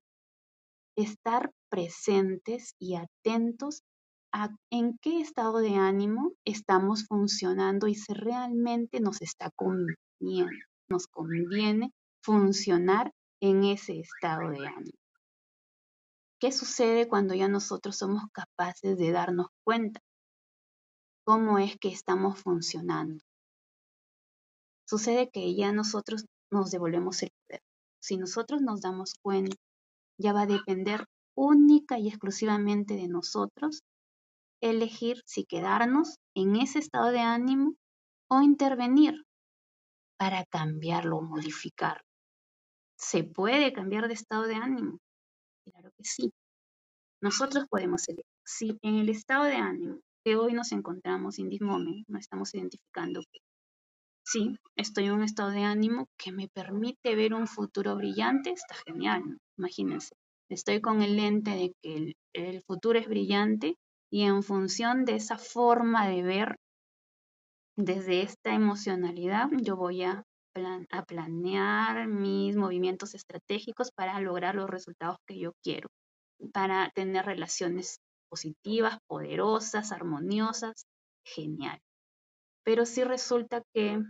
estar 0.98 1.52
presentes 1.70 2.74
y 2.80 2.96
atentos 2.96 3.84
a 4.34 4.50
en 4.72 4.98
qué 5.04 5.22
estado 5.22 5.60
de 5.60 5.76
ánimo 5.76 6.34
estamos 6.46 7.06
funcionando 7.06 7.86
y 7.86 7.94
si 7.94 8.12
realmente 8.12 9.02
nos 9.02 9.22
está 9.22 9.52
conveniendo, 9.56 10.66
nos 10.90 11.06
conviene 11.06 11.92
funcionar 12.24 13.12
en 13.41 13.63
ese 13.63 14.00
estado 14.00 14.50
de 14.50 14.67
ánimo. 14.67 14.98
¿Qué 16.39 16.51
sucede 16.51 17.08
cuando 17.08 17.34
ya 17.34 17.48
nosotros 17.48 17.98
somos 17.98 18.24
capaces 18.32 18.98
de 18.98 19.12
darnos 19.12 19.48
cuenta 19.63 20.00
cómo 21.25 21.58
es 21.58 21.77
que 21.77 21.89
estamos 21.89 22.39
funcionando? 22.39 23.24
Sucede 24.88 25.29
que 25.29 25.56
ya 25.56 25.72
nosotros 25.72 26.25
nos 26.51 26.72
devolvemos 26.72 27.22
el 27.24 27.32
poder. 27.32 27.62
Si 28.00 28.17
nosotros 28.17 28.62
nos 28.62 28.82
damos 28.82 29.15
cuenta, 29.22 29.58
ya 30.20 30.32
va 30.32 30.44
a 30.44 30.48
depender 30.48 31.06
única 31.36 32.00
y 32.00 32.08
exclusivamente 32.08 32.96
de 32.96 33.08
nosotros 33.08 33.82
elegir 34.62 35.22
si 35.25 35.44
quedarnos 35.44 36.17
en 36.36 36.56
ese 36.56 36.79
estado 36.79 37.12
de 37.12 37.20
ánimo 37.20 37.75
o 38.29 38.41
intervenir 38.41 39.24
para 40.17 40.46
cambiarlo 40.46 41.17
o 41.17 41.22
modificarlo. 41.22 42.07
¿Se 42.98 43.24
puede 43.24 43.74
cambiar 43.74 44.08
de 44.08 44.13
estado 44.13 44.44
de 44.44 44.56
ánimo? 44.56 45.00
Claro 45.66 45.92
que 45.98 46.04
sí. 46.04 46.32
Nosotros 47.22 47.66
podemos 47.70 48.08
elegir. 48.08 48.25
Si 48.46 48.77
en 48.82 48.96
el 48.96 49.10
estado 49.10 49.46
de 49.46 49.56
ánimo 49.56 50.00
que 50.24 50.36
hoy 50.36 50.54
nos 50.54 50.72
encontramos 50.72 51.39
in 51.39 51.50
this 51.50 51.62
moment, 51.62 52.06
no 52.08 52.18
estamos 52.18 52.54
identificando 52.54 53.22
sí, 54.27 54.58
estoy 54.75 55.06
en 55.06 55.13
un 55.13 55.24
estado 55.24 55.51
de 55.51 55.63
ánimo 55.63 56.08
que 56.18 56.32
me 56.32 56.50
permite 56.50 57.16
ver 57.16 57.34
un 57.34 57.48
futuro 57.48 57.96
brillante, 57.96 58.51
está 58.51 58.75
genial, 58.86 59.39
imagínense. 59.58 60.16
Estoy 60.50 60.82
con 60.82 61.01
el 61.01 61.16
lente 61.16 61.51
de 61.51 61.74
que 61.82 62.13
el 62.34 62.62
futuro 62.63 63.00
es 63.00 63.08
brillante 63.08 63.75
y 64.12 64.24
en 64.24 64.44
función 64.44 65.06
de 65.06 65.16
esa 65.16 65.38
forma 65.38 66.08
de 66.10 66.24
ver 66.24 66.58
desde 67.77 68.22
esta 68.22 68.54
emocionalidad, 68.54 69.50
yo 69.62 69.77
voy 69.77 70.04
a, 70.04 70.24
a 70.66 71.04
planear 71.06 72.08
mis 72.08 72.56
movimientos 72.56 73.14
estratégicos 73.14 73.92
para 73.92 74.20
lograr 74.20 74.56
los 74.56 74.70
resultados 74.70 75.18
que 75.26 75.40
yo 75.40 75.54
quiero, 75.64 75.90
para 76.54 76.92
tener 76.96 77.26
relaciones 77.26 78.00
positivas, 78.30 78.98
poderosas, 79.08 79.92
armoniosas, 79.92 80.86
genial. 81.26 81.80
Pero 82.64 82.86
si 82.86 83.04
resulta 83.04 83.64
que 83.74 84.02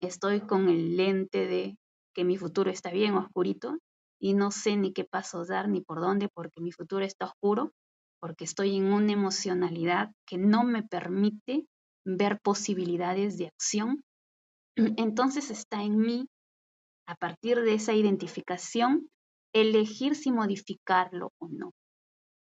estoy 0.00 0.40
con 0.40 0.68
el 0.68 0.96
lente 0.96 1.46
de 1.46 1.76
que 2.14 2.24
mi 2.24 2.36
futuro 2.36 2.70
está 2.70 2.90
bien 2.90 3.14
oscurito 3.14 3.78
y 4.20 4.34
no 4.34 4.50
sé 4.50 4.76
ni 4.76 4.92
qué 4.92 5.04
pasos 5.04 5.48
dar 5.48 5.68
ni 5.68 5.80
por 5.80 6.00
dónde 6.00 6.28
porque 6.28 6.60
mi 6.60 6.72
futuro 6.72 7.04
está 7.04 7.26
oscuro, 7.26 7.72
porque 8.20 8.44
estoy 8.44 8.76
en 8.76 8.92
una 8.92 9.12
emocionalidad 9.12 10.10
que 10.26 10.38
no 10.38 10.64
me 10.64 10.82
permite 10.82 11.66
ver 12.04 12.40
posibilidades 12.40 13.38
de 13.38 13.46
acción, 13.48 14.02
entonces 14.96 15.50
está 15.50 15.82
en 15.82 15.98
mí, 15.98 16.28
a 17.06 17.14
partir 17.16 17.60
de 17.62 17.74
esa 17.74 17.94
identificación, 17.94 19.08
elegir 19.52 20.14
si 20.14 20.30
modificarlo 20.30 21.32
o 21.38 21.48
no. 21.48 21.72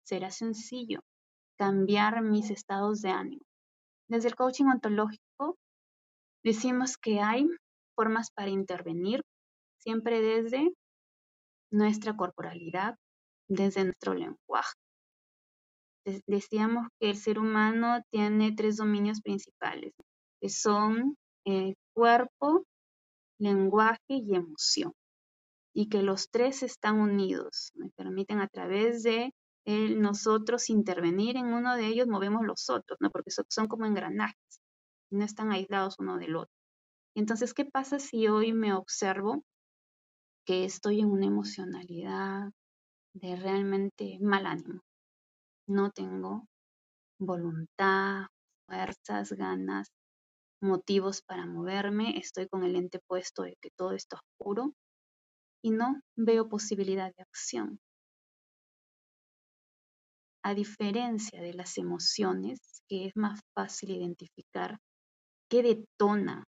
Será 0.06 0.30
sencillo 0.30 1.02
cambiar 1.58 2.22
mis 2.22 2.50
estados 2.50 3.02
de 3.02 3.10
ánimo. 3.10 3.44
Desde 4.10 4.30
el 4.30 4.36
coaching 4.36 4.66
ontológico 4.66 5.58
decimos 6.44 6.98
que 6.98 7.22
hay 7.22 7.48
formas 7.96 8.30
para 8.32 8.50
intervenir 8.50 9.22
siempre 9.80 10.22
desde 10.22 10.74
nuestra 11.72 12.16
corporalidad, 12.16 12.96
desde 13.48 13.86
nuestro 13.86 14.14
lenguaje 14.14 14.74
decíamos 16.28 16.88
que 17.00 17.10
el 17.10 17.18
ser 17.18 17.40
humano 17.40 18.02
tiene 18.12 18.54
tres 18.54 18.78
dominios 18.78 19.22
principales, 19.22 19.94
que 20.42 20.50
son 20.50 21.16
eh, 21.46 21.76
cuerpo, 21.94 22.66
lenguaje 23.40 24.00
y 24.08 24.36
emoción, 24.36 24.94
y 25.74 25.90
que 25.90 26.02
los 26.04 26.30
tres 26.30 26.64
están 26.64 27.00
unidos, 27.00 27.72
me 27.76 27.90
permiten 27.92 28.40
a 28.40 28.48
través 28.48 29.04
de 29.04 29.34
nosotros 29.66 30.70
intervenir 30.70 31.38
en 31.38 31.54
uno 31.54 31.76
de 31.76 31.88
ellos, 31.88 32.08
movemos 32.08 32.44
los 32.44 32.70
otros, 32.70 32.98
¿no? 33.00 33.12
porque 33.12 33.32
son, 33.32 33.46
son 33.50 33.68
como 33.68 33.86
engranajes, 33.86 34.62
no 35.12 35.24
están 35.24 35.52
aislados 35.52 36.00
uno 36.00 36.18
del 36.18 36.36
otro. 36.36 36.54
Entonces, 37.16 37.54
¿qué 37.54 37.66
pasa 37.66 38.00
si 38.00 38.28
hoy 38.28 38.54
me 38.54 38.74
observo 38.74 39.44
que 40.46 40.66
estoy 40.66 41.02
en 41.02 41.12
una 41.12 41.28
emocionalidad 41.28 42.52
de 43.14 43.36
realmente 43.36 44.18
mal 44.20 44.48
ánimo? 44.48 44.82
no 45.72 45.92
tengo 45.92 46.48
voluntad, 47.20 48.28
fuerzas, 48.68 49.32
ganas, 49.34 49.90
motivos 50.62 51.22
para 51.22 51.46
moverme, 51.46 52.18
estoy 52.18 52.48
con 52.48 52.64
el 52.64 52.76
ente 52.76 53.00
puesto 53.08 53.44
de 53.44 53.56
que 53.62 53.70
todo 53.76 53.94
está 53.94 54.18
oscuro 54.18 54.74
y 55.64 55.72
no 55.72 56.02
veo 56.16 56.50
posibilidad 56.50 57.14
de 57.16 57.24
acción. 57.24 57.80
A 60.44 60.54
diferencia 60.56 61.42
de 61.42 61.54
las 61.54 61.78
emociones, 61.78 62.60
que 62.88 63.06
es 63.06 63.16
más 63.16 63.40
fácil 63.54 63.92
identificar 63.92 64.80
qué 65.50 65.62
detona 65.62 66.46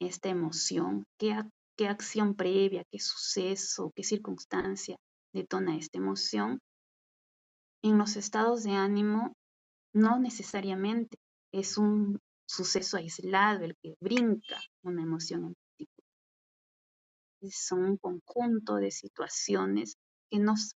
esta 0.00 0.28
emoción, 0.28 1.04
qué, 1.18 1.42
qué 1.76 1.88
acción 1.88 2.34
previa, 2.34 2.84
qué 2.90 2.98
suceso, 2.98 3.92
qué 3.94 4.02
circunstancia 4.02 4.96
detona 5.32 5.76
esta 5.76 5.98
emoción, 5.98 6.58
en 7.82 7.96
los 7.96 8.16
estados 8.16 8.62
de 8.62 8.72
ánimo 8.72 9.32
no 9.94 10.18
necesariamente 10.18 11.16
es 11.52 11.78
un 11.78 12.18
suceso 12.50 12.96
aislado 12.96 13.64
el 13.64 13.76
que 13.76 13.94
brinca 14.00 14.60
una 14.82 15.02
emoción 15.02 15.44
en 15.44 15.54
particular. 15.54 16.10
Son 17.50 17.84
un 17.84 17.96
conjunto 17.96 18.74
de 18.76 18.90
situaciones 18.90 19.96
que 20.30 20.38
nos 20.38 20.74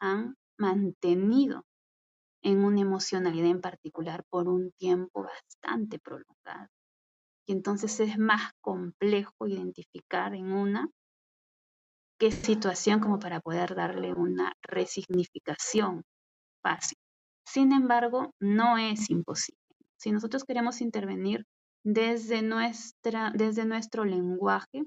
han 0.00 0.36
mantenido 0.58 1.64
en 2.42 2.62
una 2.62 2.82
emocionalidad 2.82 3.50
en 3.50 3.60
particular 3.62 4.22
por 4.28 4.48
un 4.48 4.70
tiempo 4.72 5.22
bastante 5.24 5.98
prolongado. 5.98 6.68
Y 7.46 7.52
entonces 7.52 7.98
es 8.00 8.18
más 8.18 8.52
complejo 8.60 9.46
identificar 9.46 10.34
en 10.34 10.52
una 10.52 10.88
qué 12.18 12.30
situación 12.30 13.00
como 13.00 13.18
para 13.18 13.40
poder 13.40 13.74
darle 13.74 14.12
una 14.12 14.52
resignificación 14.62 16.04
fácil. 16.62 16.98
Sin 17.46 17.72
embargo, 17.72 18.34
no 18.40 18.78
es 18.78 19.10
imposible. 19.10 19.63
Si 20.04 20.12
nosotros 20.12 20.44
queremos 20.44 20.82
intervenir 20.82 21.46
desde, 21.82 22.42
nuestra, 22.42 23.32
desde 23.34 23.64
nuestro 23.64 24.04
lenguaje, 24.04 24.84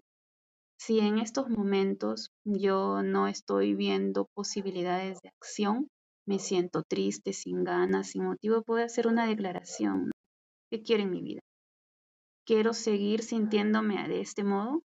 si 0.79 0.99
en 0.99 1.17
estos 1.17 1.49
momentos 1.49 2.29
yo 2.45 3.01
no 3.01 3.27
estoy 3.27 3.73
viendo 3.73 4.27
posibilidades 4.35 5.19
de 5.23 5.29
acción, 5.29 5.87
me 6.27 6.37
siento 6.37 6.83
triste, 6.83 7.33
sin 7.33 7.63
ganas, 7.63 8.11
sin 8.11 8.25
motivo, 8.25 8.61
puedo 8.61 8.85
hacer 8.85 9.07
una 9.07 9.25
declaración. 9.25 10.11
¿Qué 10.69 10.83
quiero 10.83 11.01
en 11.01 11.09
mi 11.09 11.23
vida? 11.23 11.41
¿Quiero 12.45 12.75
seguir 12.75 13.23
sintiéndome 13.23 14.07
de 14.07 14.21
este 14.21 14.43
modo? 14.43 14.83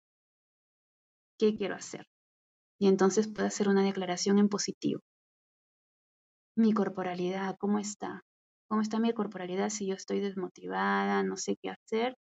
¿Qué 1.39 1.55
quiero 1.55 1.77
hacer? 1.77 2.05
Y 2.81 2.89
entonces 2.89 3.29
puedo 3.29 3.47
hacer 3.47 3.69
una 3.69 3.85
declaración 3.85 4.41
en 4.41 4.49
positivo 4.49 4.99
mi 6.57 6.73
corporalidad, 6.73 7.55
¿cómo 7.61 7.79
está? 7.79 8.23
¿Cómo 8.69 8.83
está 8.83 8.99
mi 8.99 9.13
corporalidad 9.13 9.71
si 9.71 9.87
yo 9.87 9.95
estoy 9.95 10.21
desmotivada, 10.21 11.23
no 11.23 11.37
sé 11.37 11.57
qué 11.63 11.71
hacer? 11.71 12.17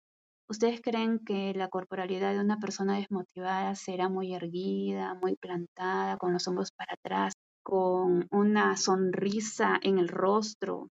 ¿Ustedes 0.49 0.80
creen 0.82 1.18
que 1.20 1.52
la 1.54 1.68
corporalidad 1.68 2.32
de 2.32 2.40
una 2.40 2.59
persona 2.59 2.97
desmotivada 2.97 3.75
será 3.75 4.09
muy 4.09 4.35
erguida, 4.35 5.14
muy 5.14 5.37
plantada, 5.37 6.16
con 6.16 6.32
los 6.32 6.49
hombros 6.49 6.70
para 6.73 6.94
atrás, 6.94 7.35
con 7.62 8.26
una 8.30 8.76
sonrisa 8.76 9.78
en 9.82 9.99
el 9.99 10.09
rostro, 10.09 10.88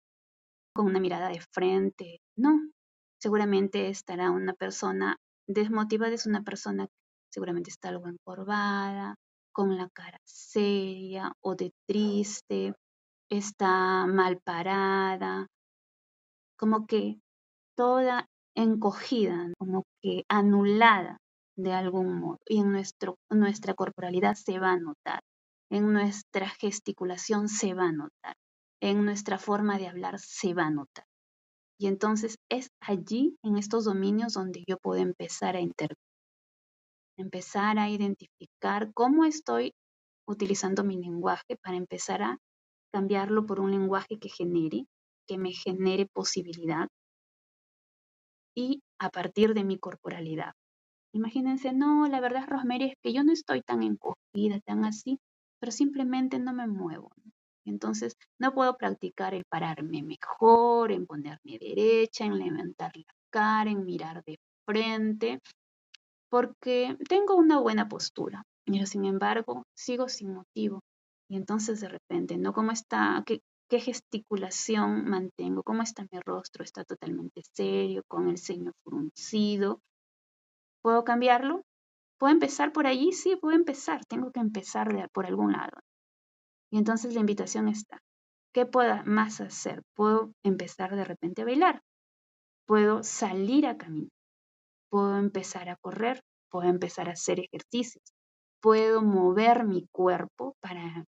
con 0.76 0.88
una 0.88 1.00
mirada 1.00 1.30
de 1.30 1.42
frente? 1.54 2.20
No, 2.38 2.60
seguramente 3.22 3.90
estará 3.90 4.32
una 4.32 4.54
persona 4.54 5.18
desmotivada, 5.48 6.14
es 6.14 6.28
una 6.28 6.44
persona 6.44 6.88
que 6.88 6.94
seguramente 7.32 7.70
está 7.70 7.90
algo 7.90 8.08
encorvada, 8.10 9.16
con 9.54 9.78
la 9.78 9.90
cara 9.94 10.20
seria 10.26 11.32
o 11.42 11.56
de 11.56 11.72
triste, 11.88 12.74
está 13.30 14.06
mal 14.08 14.40
parada, 14.44 15.48
como 16.58 16.88
que 16.88 17.20
toda 17.76 18.28
encogida, 18.56 19.54
como 19.60 19.84
que 20.02 20.24
anulada 20.30 21.18
de 21.56 21.74
algún 21.74 22.20
modo. 22.20 22.40
Y 22.48 22.60
en 22.60 22.72
nuestro, 22.72 23.18
nuestra 23.30 23.74
corporalidad 23.74 24.36
se 24.36 24.60
va 24.60 24.72
a 24.72 24.80
notar, 24.80 25.22
en 25.70 25.94
nuestra 25.94 26.50
gesticulación 26.50 27.50
se 27.50 27.74
va 27.74 27.90
a 27.90 27.92
notar, 27.92 28.36
en 28.82 29.06
nuestra 29.06 29.38
forma 29.38 29.78
de 29.78 29.88
hablar 29.88 30.20
se 30.20 30.54
va 30.54 30.68
a 30.68 30.72
notar. 30.72 31.06
Y 31.80 31.88
entonces 31.88 32.38
es 32.50 32.70
allí, 32.82 33.38
en 33.44 33.58
estos 33.58 33.86
dominios, 33.86 34.34
donde 34.34 34.64
yo 34.68 34.78
puedo 34.78 35.02
empezar 35.02 35.56
a 35.56 35.62
intervenir, 35.62 35.98
empezar 37.20 37.78
a 37.78 37.90
identificar 37.90 38.92
cómo 38.94 39.26
estoy 39.26 39.74
utilizando 40.28 40.84
mi 40.84 40.98
lenguaje 40.98 41.58
para 41.62 41.78
empezar 41.78 42.24
a 42.24 42.38
cambiarlo 42.98 43.46
por 43.48 43.60
un 43.60 43.72
lenguaje 43.72 44.20
que 44.20 44.30
genere, 44.30 44.86
que 45.28 45.38
me 45.38 45.52
genere 45.54 46.08
posibilidad 46.08 46.88
y 48.56 48.82
a 49.00 49.10
partir 49.10 49.54
de 49.54 49.64
mi 49.64 49.78
corporalidad. 49.80 50.54
Imagínense, 51.14 51.74
no, 51.74 52.08
la 52.08 52.22
verdad, 52.22 52.48
Rosemary, 52.48 52.86
es 52.86 52.96
que 53.04 53.14
yo 53.14 53.24
no 53.24 53.34
estoy 53.34 53.62
tan 53.62 53.84
encogida, 53.84 54.60
tan 54.66 54.86
así. 54.86 55.20
pero 55.60 55.72
simplemente 55.72 56.40
no 56.40 56.54
me 56.54 56.68
muevo. 56.68 57.12
Entonces, 57.66 58.16
no 58.40 58.54
puedo 58.54 58.78
practicar 58.78 59.34
el 59.36 59.46
pararme 59.50 60.04
mejor, 60.04 60.92
en 60.92 61.06
ponerme 61.08 61.60
derecha, 61.60 62.26
en 62.26 62.40
levantar 62.40 62.92
la 62.98 63.14
cara, 63.32 63.72
en 63.72 63.86
mirar 63.86 64.24
de 64.26 64.38
frente, 64.68 65.40
porque 66.30 66.98
tengo 67.10 67.36
una 67.36 67.60
buena 67.60 67.88
postura. 67.90 68.44
Pero 68.66 68.86
sin 68.88 69.06
embargo, 69.06 69.64
sigo 69.76 70.10
sin 70.10 70.34
motivo. 70.36 70.82
Y 71.30 71.36
entonces 71.36 71.82
de 71.82 71.90
repente, 71.90 72.38
¿no? 72.38 72.54
¿Cómo 72.54 72.72
está? 72.72 73.24
¿Qué, 73.26 73.42
qué 73.70 73.80
gesticulación 73.80 75.06
mantengo? 75.06 75.64
¿Cómo 75.64 75.84
está 75.84 76.04
mi 76.12 76.20
rostro? 76.26 76.64
¿Está 76.64 76.84
totalmente 76.86 77.42
serio, 77.54 78.04
con 78.08 78.30
el 78.30 78.38
ceño 78.38 78.72
fruncido? 78.84 79.82
¿Puedo 80.82 81.04
cambiarlo? 81.04 81.64
¿Puedo 82.18 82.34
empezar 82.34 82.72
por 82.72 82.88
allí? 82.88 83.12
Sí, 83.12 83.36
puedo 83.36 83.56
empezar. 83.56 84.06
Tengo 84.06 84.32
que 84.32 84.40
empezar 84.40 85.10
por 85.12 85.26
algún 85.26 85.52
lado. 85.52 85.82
Y 86.72 86.78
entonces 86.78 87.14
la 87.14 87.20
invitación 87.20 87.68
está. 87.68 88.00
¿Qué 88.54 88.66
puedo 88.66 89.04
más 89.06 89.42
hacer? 89.42 89.84
Puedo 89.96 90.32
empezar 90.44 90.96
de 90.96 91.04
repente 91.04 91.42
a 91.42 91.46
bailar. 91.46 91.82
Puedo 92.66 93.04
salir 93.04 93.68
a 93.68 93.78
caminar. 93.78 94.10
Puedo 94.90 95.18
empezar 95.18 95.70
a 95.70 95.78
correr. 95.78 96.22
Puedo 96.50 96.70
empezar 96.70 97.10
a 97.10 97.14
hacer 97.14 97.40
ejercicios. 97.40 98.04
Puedo 98.62 99.02
mover 99.02 99.66
mi 99.66 99.88
cuerpo 99.92 100.56
para 100.60 101.06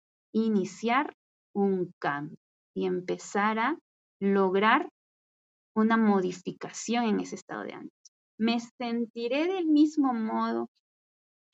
iniciar 0.45 1.15
un 1.55 1.93
cambio 1.99 2.37
y 2.75 2.87
empezar 2.87 3.59
a 3.59 3.79
lograr 4.21 4.89
una 5.75 5.97
modificación 5.97 7.05
en 7.05 7.21
ese 7.21 7.37
estado 7.37 7.63
de 7.63 7.73
ánimo. 7.73 7.91
Me 8.39 8.61
sentiré 8.61 9.47
del 9.47 9.67
mismo 9.67 10.13
modo 10.13 10.69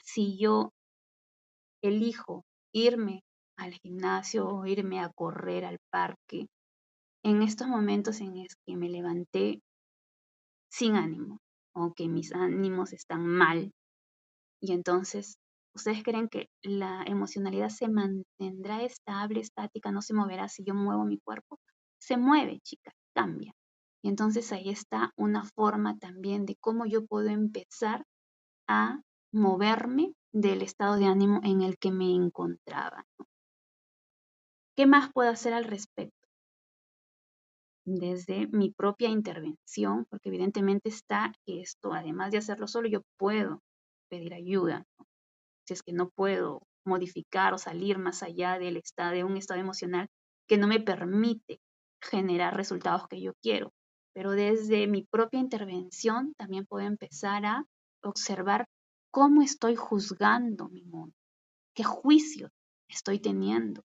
si 0.02 0.36
yo 0.36 0.72
elijo 1.82 2.44
irme 2.74 3.22
al 3.56 3.72
gimnasio 3.74 4.48
o 4.48 4.66
irme 4.66 5.00
a 5.00 5.10
correr 5.10 5.64
al 5.64 5.78
parque 5.90 6.48
en 7.24 7.42
estos 7.42 7.68
momentos 7.68 8.20
en 8.20 8.36
los 8.36 8.56
que 8.66 8.76
me 8.76 8.88
levanté 8.88 9.60
sin 10.70 10.96
ánimo 10.96 11.38
o 11.74 11.92
que 11.94 12.08
mis 12.08 12.32
ánimos 12.32 12.92
están 12.92 13.24
mal. 13.26 13.70
Y 14.60 14.72
entonces, 14.72 15.36
¿ustedes 15.74 16.02
creen 16.02 16.28
que 16.28 16.48
la 16.62 17.02
emocionalidad 17.06 17.68
se 17.68 17.88
mantendrá 17.88 18.82
estable, 18.82 19.40
estática, 19.40 19.90
no 19.92 20.02
se 20.02 20.14
moverá 20.14 20.48
si 20.48 20.64
yo 20.64 20.74
muevo 20.74 21.04
mi 21.04 21.18
cuerpo? 21.18 21.58
Se 21.98 22.16
mueve, 22.16 22.60
chicas, 22.60 22.94
cambia. 23.14 23.52
Y 24.02 24.08
entonces 24.08 24.52
ahí 24.52 24.68
está 24.68 25.12
una 25.16 25.44
forma 25.44 25.98
también 25.98 26.44
de 26.44 26.56
cómo 26.56 26.86
yo 26.86 27.06
puedo 27.06 27.28
empezar 27.28 28.04
a 28.68 29.00
moverme 29.32 30.14
del 30.32 30.62
estado 30.62 30.96
de 30.96 31.06
ánimo 31.06 31.40
en 31.44 31.62
el 31.62 31.78
que 31.78 31.92
me 31.92 32.14
encontraba. 32.14 33.04
¿Qué 34.76 34.86
más 34.86 35.12
puedo 35.12 35.30
hacer 35.30 35.52
al 35.52 35.64
respecto? 35.64 36.16
Desde 37.84 38.46
mi 38.48 38.70
propia 38.70 39.08
intervención, 39.08 40.06
porque 40.08 40.28
evidentemente 40.28 40.88
está 40.88 41.32
esto, 41.46 41.92
además 41.92 42.30
de 42.30 42.38
hacerlo 42.38 42.66
solo, 42.66 42.88
yo 42.88 43.02
puedo 43.18 43.60
pedir 44.08 44.34
ayuda. 44.34 44.86
Si 45.66 45.74
es 45.74 45.82
que 45.82 45.92
no 45.92 46.10
puedo 46.10 46.62
modificar 46.84 47.54
o 47.54 47.58
salir 47.58 47.98
más 47.98 48.22
allá 48.22 48.58
del 48.58 48.76
estado, 48.76 49.12
de 49.12 49.24
un 49.24 49.36
estado 49.36 49.60
emocional 49.60 50.08
que 50.48 50.58
no 50.58 50.66
me 50.66 50.80
permite 50.80 51.60
generar 52.00 52.56
resultados 52.56 53.06
que 53.08 53.20
yo 53.20 53.32
quiero 53.40 53.72
pero 54.12 54.32
desde 54.32 54.86
mi 54.86 55.04
propia 55.04 55.40
intervención 55.40 56.34
también 56.34 56.66
puedo 56.66 56.86
empezar 56.86 57.46
a 57.46 57.64
observar 58.02 58.66
cómo 59.10 59.42
estoy 59.42 59.76
juzgando 59.76 60.68
mi 60.68 60.84
mundo, 60.84 61.14
qué 61.74 61.84
juicios 61.84 62.50
estoy 62.88 63.20
teniendo 63.20 63.82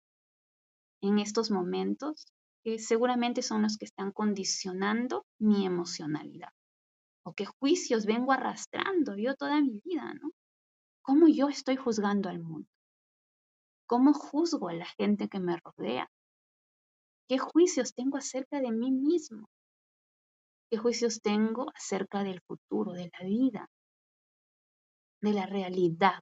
en 1.02 1.18
estos 1.18 1.50
momentos 1.50 2.26
que 2.62 2.78
seguramente 2.78 3.42
son 3.42 3.62
los 3.62 3.78
que 3.78 3.86
están 3.86 4.12
condicionando 4.12 5.24
mi 5.38 5.64
emocionalidad 5.64 6.50
o 7.24 7.32
qué 7.32 7.46
juicios 7.46 8.04
vengo 8.04 8.32
arrastrando 8.32 9.16
yo 9.16 9.34
toda 9.34 9.60
mi 9.62 9.80
vida, 9.84 10.12
¿no? 10.20 10.30
¿Cómo 11.10 11.26
yo 11.26 11.48
estoy 11.48 11.74
juzgando 11.74 12.28
al 12.28 12.38
mundo? 12.38 12.68
¿Cómo 13.88 14.12
juzgo 14.12 14.68
a 14.68 14.74
la 14.74 14.86
gente 14.86 15.28
que 15.28 15.40
me 15.40 15.56
rodea? 15.56 16.08
¿Qué 17.28 17.36
juicios 17.36 17.94
tengo 17.94 18.16
acerca 18.16 18.60
de 18.60 18.70
mí 18.70 18.92
mismo? 18.92 19.48
¿Qué 20.70 20.78
juicios 20.78 21.20
tengo 21.20 21.66
acerca 21.74 22.22
del 22.22 22.40
futuro, 22.42 22.92
de 22.92 23.10
la 23.12 23.26
vida, 23.26 23.68
de 25.20 25.32
la 25.32 25.46
realidad? 25.46 26.20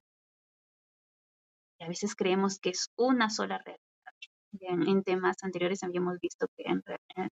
Y 1.79 1.83
a 1.83 1.87
veces 1.87 2.15
creemos 2.15 2.57
que 2.57 2.71
es 2.71 2.89
una 2.97 3.29
sola 3.29 3.59
realidad. 3.59 4.87
En, 4.87 5.03
temas 5.03 5.37
anteriores 5.43 5.83
habíamos 5.83 6.19
visto 6.19 6.47
que 6.57 6.65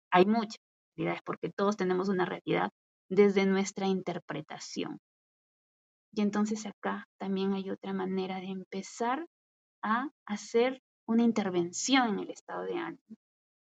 hay 0.09 0.25
muchas 0.25 0.61
realidades 0.95 1.21
porque 1.25 1.49
todos 1.49 1.75
tenemos 1.75 2.07
una 2.07 2.23
realidad 2.23 2.69
desde 3.09 3.45
nuestra 3.45 3.87
interpretación. 3.87 5.01
Y 6.13 6.21
entonces 6.21 6.65
acá 6.65 7.07
también 7.17 7.53
hay 7.53 7.69
otra 7.69 7.93
manera 7.93 8.39
de 8.39 8.47
empezar 8.47 9.25
a 9.81 10.09
hacer 10.25 10.81
una 11.07 11.23
intervención 11.23 12.09
en 12.09 12.19
el 12.19 12.29
estado 12.29 12.63
de 12.63 12.77
ánimo 12.77 13.17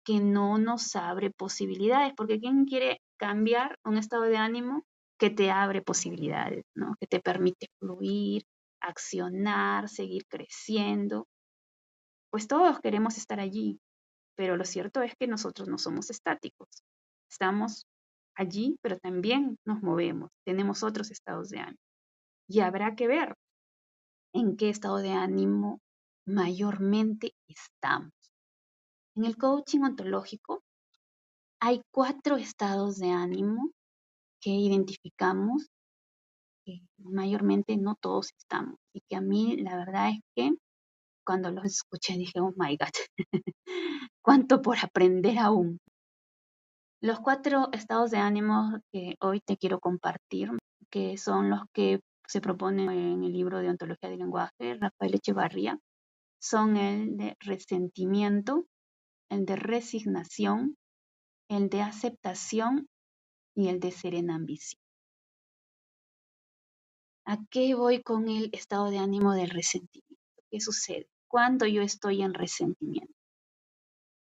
que 0.05 0.21
no 0.21 0.57
nos 0.57 0.97
abre 0.97 1.31
posibilidades, 1.31 2.15
porque 2.17 2.41
¿quién 2.41 2.65
quiere 2.65 3.01
cambiar 3.19 3.79
un 3.85 3.99
estado 3.99 4.23
de 4.23 4.39
ánimo 4.39 4.85
que 5.19 5.31
te 5.31 5.51
abre 5.51 5.83
posibilidades, 5.83 6.65
¿no? 6.75 6.95
que 7.01 7.07
te 7.07 7.21
permite 7.21 7.67
fluir, 7.79 8.45
accionar, 8.81 9.89
seguir 9.89 10.25
creciendo. 10.29 11.27
Pues 12.31 12.47
todos 12.47 12.79
queremos 12.81 13.19
estar 13.19 13.41
allí, 13.41 13.81
pero 14.37 14.57
lo 14.57 14.65
cierto 14.65 15.03
es 15.03 15.15
que 15.19 15.27
nosotros 15.27 15.69
no 15.69 15.79
somos 15.79 16.11
estáticos. 16.11 16.69
Estamos 17.31 17.87
allí, 18.37 18.77
pero 18.81 18.99
también 18.99 19.59
nos 19.67 19.83
movemos, 19.83 20.31
tenemos 20.47 20.83
otros 20.83 21.11
estados 21.11 21.49
de 21.49 21.59
ánimo. 21.59 21.88
Y 22.49 22.61
habrá 22.61 22.97
que 22.97 23.07
ver 23.07 23.35
en 24.33 24.57
qué 24.57 24.71
estado 24.71 24.99
de 24.99 25.13
ánimo 25.13 25.81
mayormente 26.27 27.35
estamos. 27.47 28.13
En 29.17 29.25
el 29.25 29.37
coaching 29.37 29.81
ontológico 29.81 30.63
hay 31.61 31.83
cuatro 31.91 32.37
estados 32.37 32.99
de 32.99 33.11
ánimo 33.11 33.71
que 34.41 34.51
identificamos 34.51 35.67
que 36.65 36.81
mayormente 36.99 37.77
no 37.77 37.97
todos 38.01 38.31
estamos 38.39 38.77
y 38.95 39.01
que 39.09 39.17
a 39.17 39.21
mí 39.21 39.57
la 39.57 39.77
verdad 39.77 40.11
es 40.11 40.21
que 40.37 40.51
cuando 41.27 41.51
los 41.51 41.65
escuché 41.65 42.15
dije, 42.15 42.41
oh 42.41 42.53
my 42.57 42.77
God, 42.77 42.93
cuánto 44.23 44.63
por 44.63 44.79
aprender 44.79 45.39
aún. 45.39 45.79
Los 47.03 47.21
cuatro 47.21 47.69
estados 47.73 48.11
de 48.11 48.19
ánimo 48.19 48.81
que 48.93 49.15
hoy 49.21 49.41
te 49.41 49.57
quiero 49.57 49.79
compartir, 49.79 50.51
que 50.91 51.17
son 51.19 51.51
los 51.51 51.61
que 51.73 52.01
se 52.29 52.43
proponen 52.43 52.91
en 52.91 53.25
el 53.25 53.33
libro 53.33 53.59
de 53.59 53.71
Ontología 53.71 54.11
del 54.11 54.19
Lenguaje, 54.19 54.75
Rafael 54.79 55.15
Echevarría, 55.15 55.79
son 56.39 56.77
el 56.77 57.17
de 57.17 57.37
resentimiento, 57.41 58.67
el 59.31 59.47
de 59.47 59.57
resignación, 59.57 60.77
el 61.49 61.71
de 61.71 61.81
aceptación 61.81 62.87
y 63.57 63.69
el 63.69 63.81
de 63.81 63.93
serena 63.93 64.35
ambición. 64.35 64.81
¿A 67.27 67.39
qué 67.51 67.75
voy 67.75 68.03
con 68.03 68.29
el 68.29 68.51
estado 68.53 68.91
de 68.91 68.99
ánimo 68.99 69.33
del 69.33 69.51
resentimiento? 69.51 70.23
¿Qué 70.51 70.61
sucede? 70.61 71.09
Cuando 71.29 71.67
yo 71.67 71.83
estoy 71.83 72.23
en 72.23 72.35
resentimiento. 72.35 73.15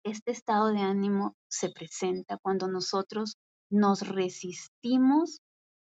Este 0.05 0.31
estado 0.31 0.73
de 0.73 0.79
ánimo 0.79 1.35
se 1.49 1.69
presenta 1.69 2.37
cuando 2.37 2.67
nosotros 2.67 3.37
nos 3.69 4.07
resistimos 4.07 5.39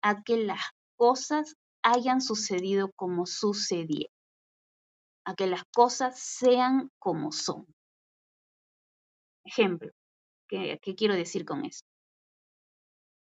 a 0.02 0.24
que 0.24 0.38
las 0.38 0.62
cosas 0.98 1.56
hayan 1.84 2.22
sucedido 2.22 2.92
como 2.96 3.26
sucedieron, 3.26 4.12
a 5.26 5.36
que 5.36 5.48
las 5.48 5.64
cosas 5.74 6.20
sean 6.20 6.90
como 7.00 7.32
son. 7.32 7.66
Ejemplo, 9.44 9.92
¿Qué, 10.52 10.96
quiero 10.98 11.16
decir 11.16 11.46
con 11.46 11.64
eso? 11.64 11.86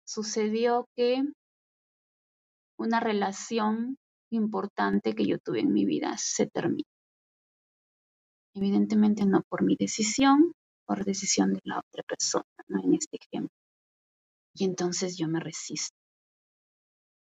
Sucedió 0.05 0.89
que 0.97 1.23
una 2.77 2.99
relación 2.99 3.97
importante 4.29 5.15
que 5.15 5.25
yo 5.25 5.39
tuve 5.39 5.61
en 5.61 5.71
mi 5.71 5.85
vida 5.85 6.17
se 6.17 6.47
terminó. 6.47 6.83
Evidentemente 8.53 9.25
no 9.25 9.41
por 9.47 9.63
mi 9.63 9.77
decisión, 9.77 10.51
por 10.85 11.05
decisión 11.05 11.53
de 11.53 11.61
la 11.63 11.79
otra 11.79 12.03
persona, 12.03 12.43
¿no? 12.67 12.83
En 12.83 12.93
este 12.95 13.17
ejemplo. 13.21 13.55
Y 14.53 14.65
entonces 14.65 15.17
yo 15.17 15.29
me 15.29 15.39
resisto. 15.39 15.95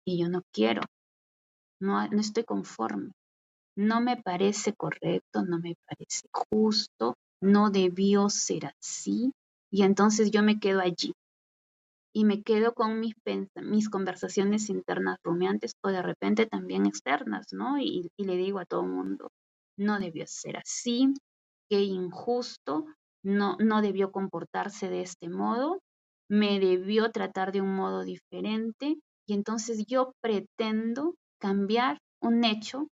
Y 0.07 0.21
yo 0.23 0.29
no 0.29 0.43
quiero, 0.53 0.83
no, 1.81 2.07
no 2.09 2.21
estoy 2.21 2.45
conforme. 2.45 3.13
No 3.77 4.01
me 4.01 4.17
parece 4.17 4.75
correcto, 4.75 5.43
no 5.45 5.59
me 5.59 5.77
parece 5.87 6.29
justo, 6.33 7.15
no 7.41 7.71
debió 7.71 8.29
ser 8.29 8.67
así, 8.67 9.33
y 9.73 9.83
entonces 9.83 10.31
yo 10.31 10.43
me 10.43 10.59
quedo 10.59 10.81
allí 10.81 11.15
y 12.13 12.25
me 12.25 12.43
quedo 12.43 12.75
con 12.75 12.99
mis, 12.99 13.15
mis 13.63 13.89
conversaciones 13.89 14.69
internas 14.69 15.19
rumiantes 15.23 15.73
o 15.83 15.89
de 15.91 16.03
repente 16.03 16.47
también 16.47 16.87
externas, 16.87 17.53
¿no? 17.53 17.79
Y, 17.79 18.11
le 18.19 18.37
digo 18.37 18.59
a 18.59 18.65
todo 18.65 18.83
el 18.83 18.89
mundo, 18.89 19.31
no 19.79 19.99
debió 19.99 20.27
ser 20.27 20.57
así, 20.57 21.15
qué 21.71 21.81
injusto, 21.81 22.87
no, 23.23 23.57
no 23.61 23.81
debió 23.81 24.11
comportarse 24.11 24.89
de 24.89 25.03
este 25.03 25.29
modo, 25.29 25.81
me 26.29 26.59
debió 26.59 27.11
tratar 27.11 27.53
de 27.53 27.61
un 27.61 27.75
modo 27.75 28.03
diferente 28.03 28.99
y 29.27 29.35
entonces 29.35 29.85
yo 29.87 30.13
pretendo 30.21 31.15
cambiar 31.41 31.99
un 32.21 32.45
hecho 32.45 32.89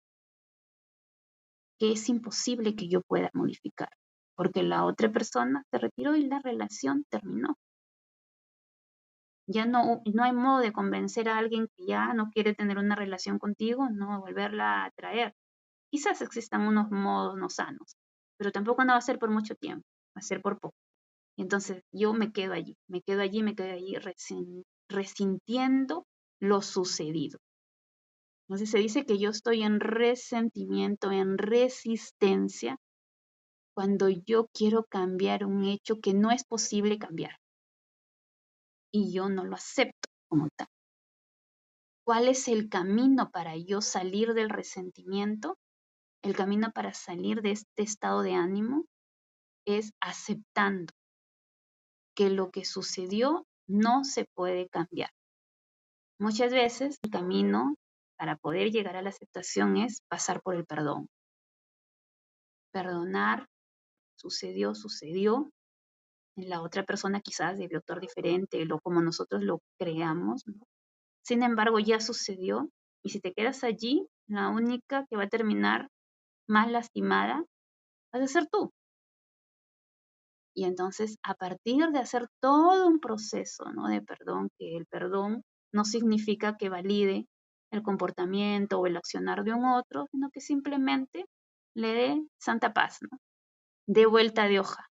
que 1.79 1.93
es 1.93 2.09
imposible 2.09 2.77
que 2.77 2.89
yo 2.89 3.01
pueda 3.03 3.31
modificar, 3.33 3.89
porque 4.37 4.63
la 4.63 4.85
otra 4.85 5.11
persona 5.11 5.65
se 5.71 5.79
retiró 5.79 6.15
y 6.17 6.27
la 6.27 6.41
relación 6.41 7.05
terminó. 7.09 7.57
Ya 9.49 9.67
no, 9.67 10.03
no 10.05 10.23
hay 10.23 10.33
modo 10.33 10.61
de 10.61 10.73
convencer 10.73 11.29
a 11.29 11.39
alguien 11.39 11.69
que 11.77 11.87
ya 11.87 12.15
no 12.15 12.31
quiere 12.31 12.55
tener 12.55 12.79
una 12.79 12.95
relación 12.95 13.39
contigo, 13.39 13.89
no 13.91 14.21
volverla 14.21 14.85
a 14.85 14.91
traer. 14.93 15.35
Quizás 15.91 16.23
existan 16.23 16.63
unos 16.63 16.91
modos 16.91 17.37
no 17.37 17.51
sanos, 17.51 17.97
pero 18.39 18.53
tampoco 18.53 18.85
no 18.85 18.93
va 18.93 18.99
a 18.99 19.03
ser 19.03 19.19
por 19.19 19.31
mucho 19.31 19.55
tiempo, 19.57 19.85
va 20.17 20.21
a 20.21 20.23
ser 20.23 20.41
por 20.41 20.59
poco. 20.59 20.77
Entonces 21.37 21.83
yo 21.93 22.15
me 22.15 22.33
quedo 22.33 22.53
allí, 22.55 22.77
me 22.89 23.03
quedo 23.03 23.23
allí, 23.23 23.43
me 23.43 23.55
quedo 23.55 23.73
allí 23.73 23.97
resintiendo 24.89 26.07
lo 26.41 26.63
sucedido. 26.63 27.39
Entonces 28.49 28.71
se 28.71 28.79
dice 28.79 29.07
que 29.07 29.19
yo 29.19 29.31
estoy 29.31 29.63
en 29.63 29.81
resentimiento, 29.81 31.11
en 31.11 31.39
resistencia, 31.39 32.77
cuando 33.75 34.09
yo 34.09 34.49
quiero 34.53 34.85
cambiar 34.85 35.47
un 35.47 35.65
hecho 35.65 36.01
que 36.01 36.13
no 36.13 36.31
es 36.31 36.45
posible 36.45 36.99
cambiar 36.99 37.37
y 38.93 39.13
yo 39.13 39.29
no 39.29 39.45
lo 39.45 39.55
acepto 39.57 40.09
como 40.29 40.49
tal. 40.57 40.69
¿Cuál 42.05 42.29
es 42.29 42.49
el 42.49 42.69
camino 42.69 43.31
para 43.31 43.57
yo 43.57 43.81
salir 43.81 44.35
del 44.35 44.51
resentimiento? 44.51 45.57
El 46.23 46.37
camino 46.37 46.71
para 46.73 46.93
salir 46.93 47.43
de 47.43 47.53
este 47.53 47.83
estado 47.83 48.23
de 48.23 48.35
ánimo 48.35 48.85
es 49.67 49.93
aceptando 50.01 50.93
que 52.15 52.29
lo 52.29 52.51
que 52.51 52.65
sucedió 52.65 53.47
no 53.67 54.05
se 54.05 54.27
puede 54.35 54.69
cambiar. 54.69 55.11
Muchas 56.19 56.53
veces 56.53 56.99
el 57.03 57.11
camino 57.11 57.77
para 58.23 58.37
poder 58.37 58.71
llegar 58.71 58.95
a 58.95 59.03
la 59.03 59.09
aceptación 59.09 59.77
es 59.79 60.03
pasar 60.09 60.43
por 60.43 60.55
el 60.55 60.65
perdón. 60.65 61.09
Perdonar, 62.71 63.49
sucedió, 64.15 64.77
sucedió, 64.77 65.51
la 66.37 66.63
otra 66.63 66.85
persona 66.85 67.21
quizás 67.21 67.59
debió 67.59 67.79
actuar 67.79 67.99
diferente, 67.99 68.65
lo 68.65 68.79
como 68.79 69.03
nosotros 69.03 69.43
lo 69.43 69.59
creamos. 69.77 70.45
Sin 71.25 71.43
embargo, 71.43 71.81
ya 71.81 71.99
sucedió 71.99 72.71
y 73.03 73.09
si 73.09 73.19
te 73.19 73.33
quedas 73.33 73.65
allí, 73.65 74.07
la 74.29 74.51
única 74.51 75.05
que 75.11 75.17
va 75.17 75.25
a 75.25 75.29
terminar 75.29 75.89
más 76.47 76.71
lastimada 76.71 77.45
vas 78.13 78.23
a 78.23 78.29
ser 78.29 78.47
tú. 78.47 78.71
Y 80.55 80.67
entonces, 80.67 81.17
a 81.25 81.35
partir 81.35 81.89
de 81.89 81.99
hacer 81.99 82.29
todo 82.41 82.87
un 82.87 83.01
proceso 83.01 83.65
¿no? 83.73 83.89
de 83.89 84.01
perdón, 84.01 84.49
que 84.61 84.77
el 84.77 84.87
perdón 84.87 85.43
no 85.73 85.85
significa 85.85 86.57
que 86.57 86.69
valide 86.69 87.27
el 87.73 87.83
comportamiento 87.83 88.79
o 88.79 88.87
el 88.87 88.97
accionar 88.97 89.45
de 89.45 89.53
un 89.53 89.65
otro, 89.65 90.07
sino 90.11 90.31
que 90.31 90.41
simplemente 90.41 91.27
le 91.75 91.89
dé 91.95 92.27
santa 92.39 92.73
paz, 92.73 92.99
¿no? 93.03 93.19
de 93.87 94.07
vuelta 94.07 94.47
de 94.47 94.61
hoja 94.61 94.87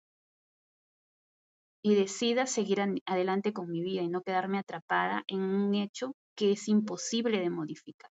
y 1.83 1.95
decida 1.95 2.45
seguir 2.45 2.81
adelante 3.05 3.53
con 3.53 3.69
mi 3.69 3.81
vida 3.81 4.01
y 4.01 4.09
no 4.09 4.21
quedarme 4.21 4.59
atrapada 4.59 5.23
en 5.27 5.41
un 5.41 5.75
hecho 5.75 6.13
que 6.35 6.51
es 6.51 6.67
imposible 6.67 7.39
de 7.39 7.49
modificar. 7.49 8.09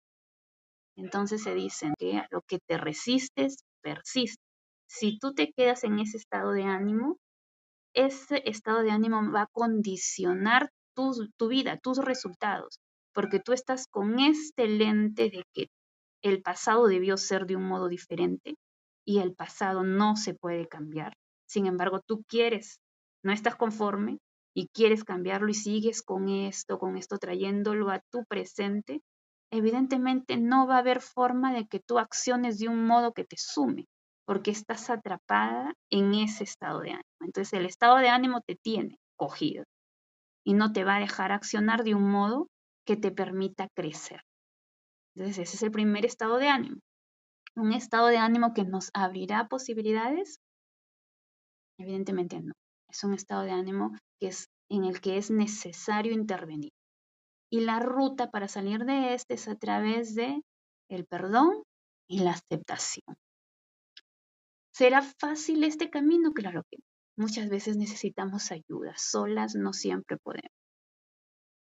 Entonces 0.96 1.44
se 1.44 1.54
dice 1.54 1.92
que 1.98 2.24
lo 2.32 2.42
que 2.42 2.60
te 2.60 2.78
resistes, 2.78 3.58
persiste. 3.82 4.42
Si 4.90 5.20
tú 5.20 5.34
te 5.34 5.52
quedas 5.52 5.84
en 5.84 6.00
ese 6.00 6.18
estado 6.18 6.52
de 6.52 6.64
ánimo, 6.64 7.18
ese 7.94 8.42
estado 8.50 8.84
de 8.84 8.92
ánimo 8.92 9.32
va 9.32 9.44
a 9.44 9.50
condicionar 9.52 10.72
tu, 10.96 11.12
tu 11.38 11.48
vida, 11.50 11.78
tus 11.78 11.98
resultados, 11.98 12.80
porque 13.18 13.40
tú 13.40 13.52
estás 13.52 13.88
con 13.88 14.20
este 14.20 14.68
lente 14.68 15.32
de 15.32 15.44
que 15.52 15.70
el 16.22 16.44
pasado 16.44 16.86
debió 16.86 17.18
ser 17.18 17.48
de 17.48 17.56
un 17.56 17.64
modo 17.64 17.88
diferente 17.88 18.58
y 19.08 19.22
el 19.22 19.34
pasado 19.34 19.82
no 19.82 20.16
se 20.16 20.36
puede 20.36 20.68
cambiar. 20.68 21.14
Sin 21.50 21.66
embargo, 21.66 22.00
tú 22.06 22.22
quieres 22.28 22.78
no 23.24 23.32
estás 23.32 23.56
conforme 23.56 24.20
y 24.56 24.68
quieres 24.68 25.04
cambiarlo 25.04 25.50
y 25.50 25.56
sigues 25.56 26.04
con 26.04 26.30
esto, 26.30 26.78
con 26.78 26.96
esto 26.96 27.18
trayéndolo 27.18 27.90
a 27.90 28.02
tu 28.12 28.24
presente, 28.26 29.02
evidentemente 29.52 30.38
no 30.38 30.68
va 30.68 30.76
a 30.76 30.80
haber 30.82 31.02
forma 31.02 31.56
de 31.56 31.66
que 31.66 31.80
tú 31.80 31.98
acciones 31.98 32.60
de 32.60 32.68
un 32.68 32.86
modo 32.86 33.14
que 33.14 33.24
te 33.24 33.38
sume, 33.40 33.88
porque 34.28 34.52
estás 34.52 34.92
atrapada 34.92 35.74
en 35.90 36.14
ese 36.14 36.44
estado 36.44 36.82
de 36.82 36.92
ánimo. 36.92 37.18
Entonces 37.22 37.54
el 37.54 37.66
estado 37.66 37.98
de 37.98 38.10
ánimo 38.10 38.42
te 38.42 38.56
tiene 38.56 39.00
cogido 39.16 39.64
y 40.46 40.54
no 40.54 40.72
te 40.72 40.84
va 40.84 40.98
a 40.98 41.00
dejar 41.00 41.32
accionar 41.32 41.84
de 41.84 41.96
un 41.96 42.12
modo 42.12 42.48
que 42.88 42.96
te 42.96 43.12
permita 43.12 43.68
crecer. 43.76 44.22
Entonces 45.14 45.50
ese 45.50 45.58
es 45.58 45.64
el 45.64 45.72
primer 45.72 46.06
estado 46.06 46.38
de 46.38 46.48
ánimo. 46.48 46.80
Un 47.56 47.74
estado 47.74 48.08
de 48.08 48.18
ánimo 48.18 48.54
que 48.54 48.64
nos 48.64 48.90
abrirá 48.94 49.48
posibilidades. 49.48 50.40
Evidentemente 51.78 52.40
no. 52.40 52.54
Es 52.90 53.04
un 53.04 53.14
estado 53.14 53.42
de 53.44 53.52
ánimo 53.52 53.92
que 54.20 54.30
es, 54.30 54.48
en 54.70 54.86
el 54.86 55.02
que 55.02 55.18
es 55.18 55.30
necesario 55.30 56.14
intervenir. 56.14 56.72
Y 57.52 57.62
la 57.62 57.80
ruta 57.80 58.32
para 58.32 58.48
salir 58.48 58.86
de 58.86 59.14
este 59.14 59.34
es 59.34 59.48
a 59.48 59.56
través 59.56 60.16
de 60.16 60.42
el 60.90 61.06
perdón 61.06 61.64
y 62.10 62.20
la 62.20 62.32
aceptación. 62.32 63.18
¿Será 64.74 65.02
fácil 65.02 65.64
este 65.64 65.90
camino? 65.90 66.32
Claro 66.32 66.64
que 66.70 66.78
muchas 67.18 67.50
veces 67.50 67.76
necesitamos 67.76 68.52
ayuda. 68.52 68.94
Solas 68.96 69.56
no 69.56 69.74
siempre 69.74 70.18
podemos. 70.18 70.57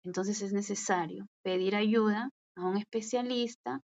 Entonces 0.03 0.41
es 0.41 0.53
necesario 0.53 1.27
pedir 1.43 1.75
ayuda 1.75 2.29
a 2.55 2.65
un 2.65 2.77
especialista 2.77 3.81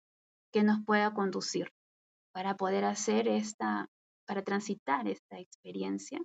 que 0.52 0.62
nos 0.62 0.85
pueda 0.85 1.12
conducir 1.12 1.68
para 2.33 2.57
poder 2.57 2.85
hacer 2.85 3.29
esta, 3.29 3.87
para 4.26 4.42
transitar 4.42 5.09
esta 5.09 5.38
experiencia 5.38 6.20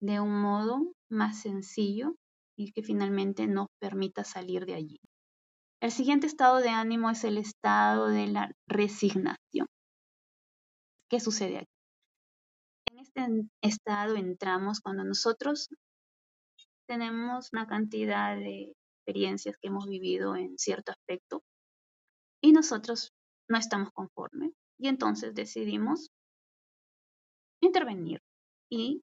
de 0.00 0.20
un 0.20 0.40
modo 0.40 0.92
más 1.10 1.40
sencillo 1.40 2.14
y 2.56 2.72
que 2.72 2.82
finalmente 2.82 3.46
nos 3.46 3.68
permita 3.80 4.24
salir 4.24 4.66
de 4.66 4.74
allí. 4.74 5.00
El 5.80 5.90
siguiente 5.90 6.26
estado 6.26 6.58
de 6.58 6.68
ánimo 6.68 7.10
es 7.10 7.24
el 7.24 7.38
estado 7.38 8.08
de 8.08 8.26
la 8.28 8.52
resignación. 8.68 9.66
¿Qué 11.08 11.20
sucede 11.20 11.58
aquí? 11.58 11.72
En 12.90 12.98
este 12.98 13.26
estado 13.62 14.16
entramos 14.16 14.80
cuando 14.80 15.04
nosotros 15.04 15.68
tenemos 16.86 17.48
una 17.52 17.66
cantidad 17.66 18.36
de 18.36 18.72
experiencias 19.02 19.56
que 19.60 19.68
hemos 19.68 19.86
vivido 19.86 20.36
en 20.36 20.58
cierto 20.58 20.92
aspecto 20.92 21.42
y 22.40 22.52
nosotros 22.52 23.12
no 23.48 23.58
estamos 23.58 23.90
conformes 23.92 24.52
y 24.78 24.88
entonces 24.88 25.34
decidimos 25.34 26.10
intervenir, 27.60 28.20
y 28.74 29.02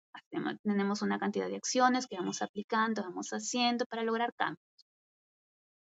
tenemos 0.64 1.04
una 1.04 1.20
cantidad 1.20 1.48
de 1.48 1.58
acciones 1.58 2.08
que 2.08 2.18
vamos 2.18 2.42
aplicando, 2.42 3.04
vamos 3.04 3.30
haciendo 3.30 3.86
para 3.86 4.02
lograr 4.02 4.34
cambios. 4.34 4.66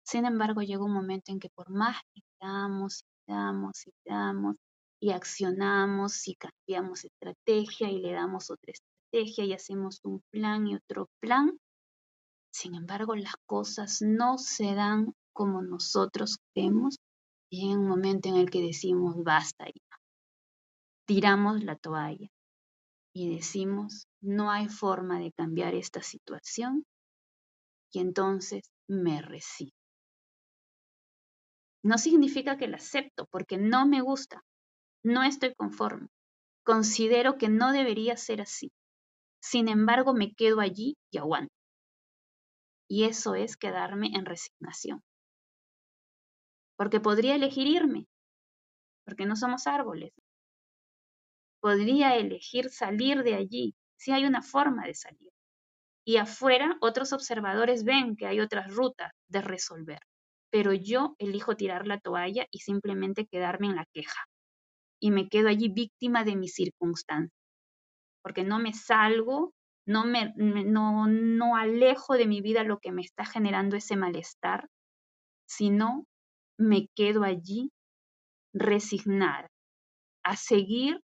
Sin 0.05 0.25
embargo, 0.25 0.61
llega 0.61 0.85
un 0.85 0.93
momento 0.93 1.31
en 1.31 1.39
que 1.39 1.51
por 1.51 1.71
más 1.71 1.97
que 2.13 2.21
damos 2.41 3.05
y 3.05 3.33
damos 3.33 3.87
y 3.87 3.93
damos 4.05 4.57
y 5.01 5.13
accionamos 5.13 6.27
y 6.27 6.35
cambiamos 6.35 7.05
estrategia 7.05 7.91
y 7.91 8.01
le 8.01 8.13
damos 8.13 8.51
otra 8.51 8.73
estrategia 8.73 9.45
y 9.45 9.53
hacemos 9.53 10.01
un 10.03 10.21
plan 10.33 10.67
y 10.67 10.75
otro 10.75 11.09
plan, 11.21 11.57
sin 12.51 12.75
embargo, 12.75 13.15
las 13.15 13.35
cosas 13.47 14.03
no 14.03 14.39
se 14.39 14.75
dan 14.75 15.15
como 15.33 15.63
nosotros 15.63 16.39
queremos 16.55 16.97
y 17.51 17.71
en 17.71 17.79
un 17.79 17.89
momento 17.89 18.29
en 18.29 18.37
el 18.37 18.51
que 18.51 18.61
decimos 18.61 19.15
basta 19.23 19.67
ya, 19.67 19.99
tiramos 21.07 21.63
la 21.65 21.77
toalla 21.77 22.29
y 23.15 23.35
decimos, 23.35 24.07
no 24.21 24.51
hay 24.51 24.69
forma 24.69 25.19
de 25.19 25.33
cambiar 25.33 25.75
esta 25.75 26.03
situación 26.03 26.85
y 27.93 28.01
entonces 28.01 28.63
me 28.89 29.21
resisto. 29.23 29.77
No 31.83 31.99
significa 31.99 32.59
que 32.59 32.69
la 32.69 32.77
acepto 32.77 33.27
porque 33.31 33.57
no 33.57 33.87
me 33.87 34.03
gusta, 34.03 34.43
no 35.03 35.23
estoy 35.23 35.55
conforme, 35.55 36.09
considero 36.65 37.39
que 37.39 37.49
no 37.49 37.73
debería 37.73 38.17
ser 38.17 38.43
así. 38.43 38.71
Sin 39.43 39.69
embargo, 39.69 40.13
me 40.13 40.35
quedo 40.35 40.61
allí 40.61 40.97
y 41.11 41.19
aguanto. 41.19 41.60
Y 42.91 43.05
eso 43.05 43.35
es 43.37 43.57
quedarme 43.57 44.09
en 44.15 44.27
resignación. 44.27 45.03
Porque 46.77 46.99
podría 47.01 47.37
elegir 47.37 47.67
irme, 47.69 48.07
porque 49.05 49.27
no 49.27 49.37
somos 49.37 49.67
árboles, 49.67 50.13
podría 51.61 52.17
elegir 52.17 52.71
salir 52.71 53.23
de 53.23 53.35
allí, 53.35 53.75
si 53.97 54.13
hay 54.13 54.25
una 54.27 54.43
forma 54.43 54.85
de 54.87 54.95
salir. 54.95 55.31
Y 56.07 56.19
afuera 56.19 56.77
otros 56.81 57.13
observadores 57.13 57.85
ven 57.85 58.17
que 58.17 58.27
hay 58.27 58.41
otras 58.41 58.75
rutas 58.75 59.13
de 59.29 59.43
resolver, 59.43 60.01
pero 60.51 60.73
yo 60.73 61.17
elijo 61.19 61.57
tirar 61.57 61.87
la 61.87 62.01
toalla 62.01 62.47
y 62.51 62.61
simplemente 62.61 63.27
quedarme 63.27 63.69
en 63.69 63.77
la 63.77 63.87
queja. 63.93 64.25
y 65.01 65.11
me 65.11 65.29
quedo 65.29 65.49
allí 65.49 65.69
víctima 65.69 66.25
de 66.25 66.37
mis 66.37 66.55
circunstancias, 66.55 67.33
porque 68.23 68.45
no 68.45 68.59
me 68.59 68.73
salgo, 68.75 69.55
no 69.91 70.05
me 70.05 70.33
no, 70.37 71.09
no 71.09 71.57
alejo 71.57 72.15
de 72.15 72.29
mi 72.29 72.41
vida 72.41 72.63
lo 72.63 72.79
que 72.79 72.93
me 72.93 73.03
está 73.03 73.25
generando 73.25 73.77
ese 73.77 73.97
malestar, 73.97 74.69
sino 75.49 76.05
me 76.57 76.87
quedo 76.95 77.25
allí 77.25 77.73
resignada 78.55 79.49
a 80.23 80.37
seguir 80.37 81.01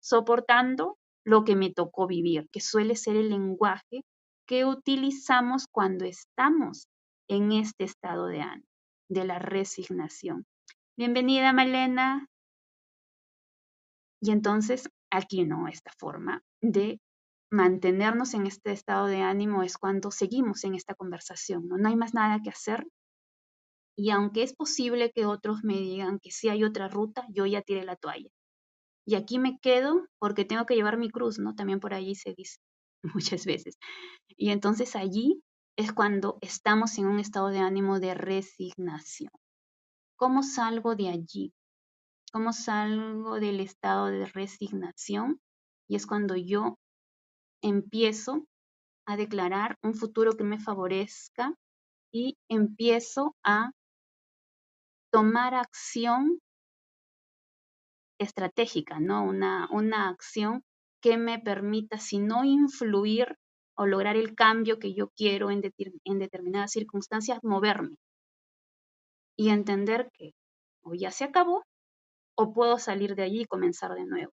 soportando 0.00 0.96
lo 1.24 1.42
que 1.42 1.56
me 1.56 1.72
tocó 1.72 2.06
vivir, 2.06 2.46
que 2.52 2.60
suele 2.60 2.94
ser 2.94 3.16
el 3.16 3.30
lenguaje 3.30 4.04
que 4.46 4.64
utilizamos 4.64 5.66
cuando 5.68 6.04
estamos 6.04 6.86
en 7.28 7.50
este 7.50 7.82
estado 7.82 8.26
de 8.26 8.42
ánimo, 8.42 8.68
de 9.08 9.24
la 9.24 9.40
resignación. 9.40 10.44
Bienvenida, 10.96 11.52
Malena. 11.52 12.28
Y 14.20 14.30
entonces, 14.30 14.88
aquí 15.10 15.44
no, 15.44 15.66
esta 15.66 15.90
forma 15.98 16.42
de 16.62 17.00
mantenernos 17.50 18.34
en 18.34 18.46
este 18.46 18.72
estado 18.72 19.06
de 19.06 19.22
ánimo 19.22 19.62
es 19.62 19.78
cuando 19.78 20.10
seguimos 20.10 20.64
en 20.64 20.74
esta 20.74 20.94
conversación, 20.94 21.68
¿no? 21.68 21.76
No 21.76 21.88
hay 21.88 21.96
más 21.96 22.14
nada 22.14 22.40
que 22.42 22.50
hacer. 22.50 22.86
Y 23.96 24.10
aunque 24.10 24.42
es 24.42 24.54
posible 24.54 25.12
que 25.12 25.26
otros 25.26 25.62
me 25.62 25.74
digan 25.74 26.18
que 26.18 26.30
si 26.30 26.48
hay 26.48 26.64
otra 26.64 26.88
ruta, 26.88 27.26
yo 27.30 27.46
ya 27.46 27.62
tiré 27.62 27.84
la 27.84 27.96
toalla. 27.96 28.30
Y 29.06 29.14
aquí 29.14 29.38
me 29.38 29.58
quedo 29.60 30.06
porque 30.18 30.44
tengo 30.44 30.66
que 30.66 30.74
llevar 30.74 30.96
mi 30.98 31.10
cruz, 31.10 31.38
¿no? 31.38 31.54
También 31.54 31.80
por 31.80 31.94
allí 31.94 32.14
se 32.14 32.34
dice 32.34 32.58
muchas 33.14 33.46
veces. 33.46 33.78
Y 34.28 34.50
entonces 34.50 34.96
allí 34.96 35.42
es 35.76 35.92
cuando 35.92 36.38
estamos 36.40 36.98
en 36.98 37.06
un 37.06 37.20
estado 37.20 37.48
de 37.48 37.58
ánimo 37.58 38.00
de 38.00 38.14
resignación. 38.14 39.30
¿Cómo 40.16 40.42
salgo 40.42 40.94
de 40.94 41.08
allí? 41.08 41.52
¿Cómo 42.32 42.52
salgo 42.52 43.38
del 43.40 43.60
estado 43.60 44.06
de 44.06 44.26
resignación? 44.26 45.40
Y 45.88 45.96
es 45.96 46.06
cuando 46.06 46.36
yo 46.36 46.78
empiezo 47.64 48.44
a 49.06 49.16
declarar 49.16 49.76
un 49.82 49.94
futuro 49.94 50.34
que 50.36 50.44
me 50.44 50.60
favorezca 50.60 51.54
y 52.12 52.36
empiezo 52.48 53.34
a 53.44 53.72
tomar 55.10 55.54
acción 55.54 56.40
estratégica, 58.18 59.00
¿no? 59.00 59.24
Una, 59.24 59.68
una 59.70 60.08
acción 60.08 60.62
que 61.00 61.16
me 61.16 61.38
permita, 61.38 61.98
si 61.98 62.18
no 62.18 62.44
influir 62.44 63.36
o 63.76 63.86
lograr 63.86 64.16
el 64.16 64.34
cambio 64.34 64.78
que 64.78 64.94
yo 64.94 65.08
quiero 65.16 65.50
en, 65.50 65.62
en 66.04 66.18
determinadas 66.18 66.72
circunstancias, 66.72 67.38
moverme 67.42 67.96
y 69.36 69.48
entender 69.50 70.10
que 70.12 70.32
o 70.82 70.94
ya 70.94 71.10
se 71.10 71.24
acabó 71.24 71.64
o 72.36 72.52
puedo 72.52 72.78
salir 72.78 73.14
de 73.14 73.22
allí 73.24 73.42
y 73.42 73.46
comenzar 73.46 73.94
de 73.94 74.04
nuevo. 74.06 74.32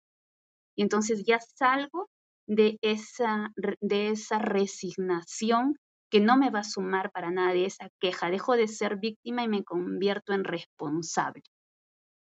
Y 0.77 0.83
entonces 0.83 1.25
ya 1.27 1.41
salgo 1.41 2.09
de 2.49 2.79
esa, 2.81 3.53
de 3.81 4.09
esa 4.11 4.39
resignación 4.39 5.77
que 6.11 6.21
no 6.21 6.39
me 6.39 6.51
va 6.51 6.61
a 6.61 6.65
sumar 6.65 7.13
para 7.13 7.31
nada, 7.31 7.53
de 7.53 7.67
esa 7.67 7.91
queja. 8.01 8.31
Dejo 8.31 8.57
de 8.57 8.67
ser 8.67 8.97
víctima 8.97 9.45
y 9.45 9.49
me 9.49 9.63
convierto 9.63 10.33
en 10.33 10.45
responsable. 10.45 11.43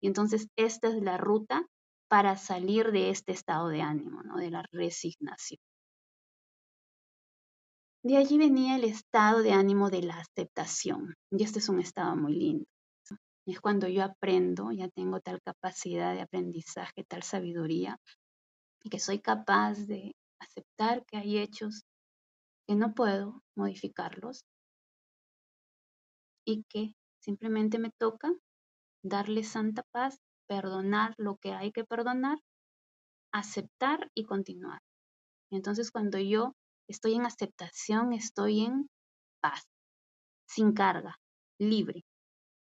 Y 0.01 0.07
entonces 0.07 0.47
esta 0.55 0.87
es 0.89 1.01
la 1.01 1.17
ruta 1.17 1.65
para 2.07 2.37
salir 2.37 2.91
de 2.91 3.09
este 3.09 3.31
estado 3.31 3.69
de 3.69 3.81
ánimo, 3.81 4.21
¿no? 4.23 4.37
de 4.37 4.51
la 4.51 4.63
resignación. 4.71 5.59
De 8.03 8.17
allí 8.17 8.37
venía 8.37 8.75
el 8.75 8.83
estado 8.83 9.41
de 9.41 9.53
ánimo 9.53 9.89
de 9.89 10.03
la 10.03 10.19
aceptación. 10.19 11.15
Y 11.31 11.43
este 11.43 11.59
es 11.59 11.69
un 11.69 11.79
estado 11.79 12.15
muy 12.15 12.33
lindo. 12.33 12.65
Es 13.47 13.59
cuando 13.59 13.87
yo 13.87 14.03
aprendo, 14.03 14.71
ya 14.71 14.87
tengo 14.89 15.19
tal 15.19 15.41
capacidad 15.41 16.13
de 16.13 16.21
aprendizaje, 16.21 17.03
tal 17.07 17.23
sabiduría, 17.23 17.97
y 18.83 18.89
que 18.89 18.99
soy 18.99 19.19
capaz 19.19 19.75
de 19.87 20.15
aceptar 20.39 21.05
que 21.05 21.17
hay 21.17 21.37
hechos 21.37 21.83
que 22.67 22.75
no 22.75 22.93
puedo 22.93 23.41
modificarlos 23.55 24.43
y 26.45 26.63
que 26.69 26.95
simplemente 27.19 27.79
me 27.79 27.91
toca 27.91 28.31
darle 29.03 29.43
santa 29.43 29.83
paz, 29.91 30.17
perdonar 30.47 31.13
lo 31.17 31.37
que 31.37 31.53
hay 31.53 31.71
que 31.71 31.83
perdonar, 31.83 32.39
aceptar 33.31 34.09
y 34.15 34.25
continuar. 34.25 34.79
Entonces 35.51 35.91
cuando 35.91 36.17
yo 36.17 36.53
estoy 36.87 37.13
en 37.15 37.25
aceptación, 37.25 38.13
estoy 38.13 38.61
en 38.61 38.89
paz, 39.41 39.63
sin 40.47 40.73
carga, 40.73 41.17
libre. 41.59 42.03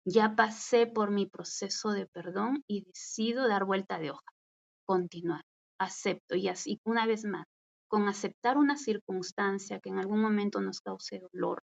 Ya 0.07 0.37
pasé 0.37 0.87
por 0.87 1.11
mi 1.11 1.27
proceso 1.27 1.90
de 1.90 2.07
perdón 2.07 2.62
y 2.69 2.85
decido 2.85 3.49
dar 3.49 3.64
vuelta 3.64 3.99
de 3.99 4.11
hoja, 4.11 4.33
continuar, 4.87 5.43
acepto 5.79 6.37
y 6.37 6.49
así 6.49 6.81
una 6.85 7.07
vez 7.07 7.25
más, 7.25 7.47
con 7.89 8.09
aceptar 8.09 8.57
una 8.57 8.77
circunstancia 8.77 9.81
que 9.81 9.91
en 9.91 9.99
algún 9.99 10.21
momento 10.21 10.61
nos 10.61 10.81
cause 10.81 11.21
dolor, 11.33 11.63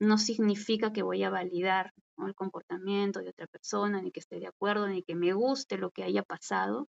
no 0.00 0.18
significa 0.18 0.92
que 0.92 1.02
voy 1.02 1.22
a 1.24 1.30
validar 1.30 1.92
el 2.18 2.34
comportamiento 2.34 3.20
de 3.20 3.30
otra 3.30 3.46
persona, 3.46 4.00
ni 4.00 4.12
que 4.12 4.20
esté 4.20 4.38
de 4.38 4.46
acuerdo, 4.46 4.88
ni 4.88 5.02
que 5.02 5.14
me 5.14 5.32
guste 5.32 5.78
lo 5.78 5.90
que 5.90 6.04
haya 6.04 6.22
pasado. 6.22 6.88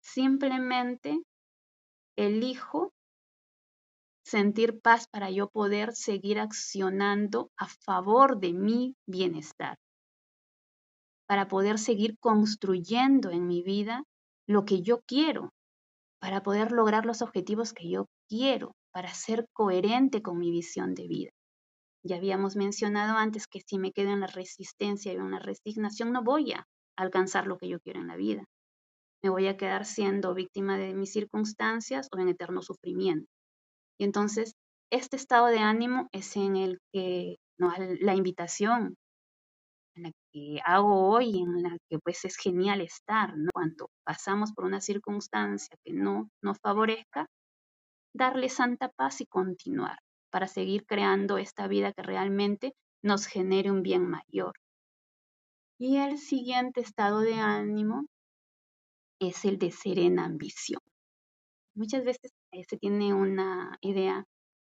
Simplemente 0.00 1.18
elijo 2.16 2.92
sentir 4.24 4.80
paz 4.80 5.06
para 5.08 5.30
yo 5.30 5.48
poder 5.48 5.94
seguir 5.94 6.38
accionando 6.38 7.50
a 7.56 7.66
favor 7.66 8.38
de 8.38 8.52
mi 8.52 8.94
bienestar, 9.06 9.78
para 11.26 11.48
poder 11.48 11.78
seguir 11.78 12.18
construyendo 12.18 13.30
en 13.30 13.46
mi 13.46 13.62
vida 13.62 14.04
lo 14.48 14.64
que 14.64 14.82
yo 14.82 15.00
quiero, 15.06 15.52
para 16.20 16.42
poder 16.42 16.72
lograr 16.72 17.06
los 17.06 17.22
objetivos 17.22 17.72
que 17.72 17.88
yo 17.88 18.06
quiero, 18.28 18.72
para 18.92 19.12
ser 19.12 19.46
coherente 19.52 20.22
con 20.22 20.38
mi 20.38 20.50
visión 20.50 20.94
de 20.94 21.06
vida. 21.06 21.30
Ya 22.02 22.16
habíamos 22.16 22.56
mencionado 22.56 23.16
antes 23.18 23.46
que 23.46 23.60
si 23.60 23.78
me 23.78 23.92
quedo 23.92 24.10
en 24.10 24.20
la 24.20 24.26
resistencia 24.26 25.12
y 25.12 25.16
en 25.16 25.30
la 25.30 25.38
resignación, 25.38 26.12
no 26.12 26.22
voy 26.24 26.52
a 26.52 26.64
alcanzar 26.96 27.46
lo 27.46 27.58
que 27.58 27.68
yo 27.68 27.78
quiero 27.80 28.00
en 28.00 28.08
la 28.08 28.16
vida. 28.16 28.44
Me 29.22 29.30
voy 29.30 29.48
a 29.48 29.56
quedar 29.56 29.84
siendo 29.84 30.32
víctima 30.34 30.78
de 30.78 30.94
mis 30.94 31.12
circunstancias 31.12 32.08
o 32.10 32.18
en 32.18 32.28
eterno 32.28 32.62
sufrimiento. 32.62 33.28
Y 33.98 34.04
entonces, 34.04 34.54
este 34.90 35.16
estado 35.16 35.46
de 35.48 35.58
ánimo 35.58 36.08
es 36.12 36.36
en 36.36 36.56
el 36.56 36.78
que 36.92 37.36
¿no? 37.58 37.72
la 38.00 38.14
invitación 38.14 38.96
en 39.98 40.04
la 40.04 40.12
que 40.32 40.60
hago 40.64 41.08
hoy, 41.10 41.38
en 41.38 41.62
la 41.62 41.76
que 41.88 41.98
pues 41.98 42.24
es 42.24 42.36
genial 42.36 42.80
estar, 42.80 43.36
¿no? 43.36 43.50
Cuando 43.52 43.90
pasamos 44.04 44.52
por 44.52 44.64
una 44.64 44.80
circunstancia 44.80 45.76
que 45.84 45.92
no 45.92 46.30
nos 46.42 46.58
favorezca, 46.60 47.26
darle 48.14 48.48
santa 48.48 48.88
paz 48.90 49.20
y 49.20 49.26
continuar 49.26 49.98
para 50.30 50.46
seguir 50.46 50.86
creando 50.86 51.38
esta 51.38 51.68
vida 51.68 51.92
que 51.92 52.02
realmente 52.02 52.74
nos 53.02 53.26
genere 53.26 53.70
un 53.70 53.82
bien 53.82 54.08
mayor. 54.08 54.54
Y 55.78 55.98
el 55.98 56.18
siguiente 56.18 56.80
estado 56.80 57.20
de 57.20 57.34
ánimo 57.34 58.06
es 59.20 59.44
el 59.44 59.58
de 59.58 59.70
serena 59.70 60.24
ambición. 60.24 60.80
Muchas 61.74 62.04
veces 62.04 62.32
se 62.68 62.76
tiene 62.76 63.14
una 63.14 63.78
idea 63.80 64.24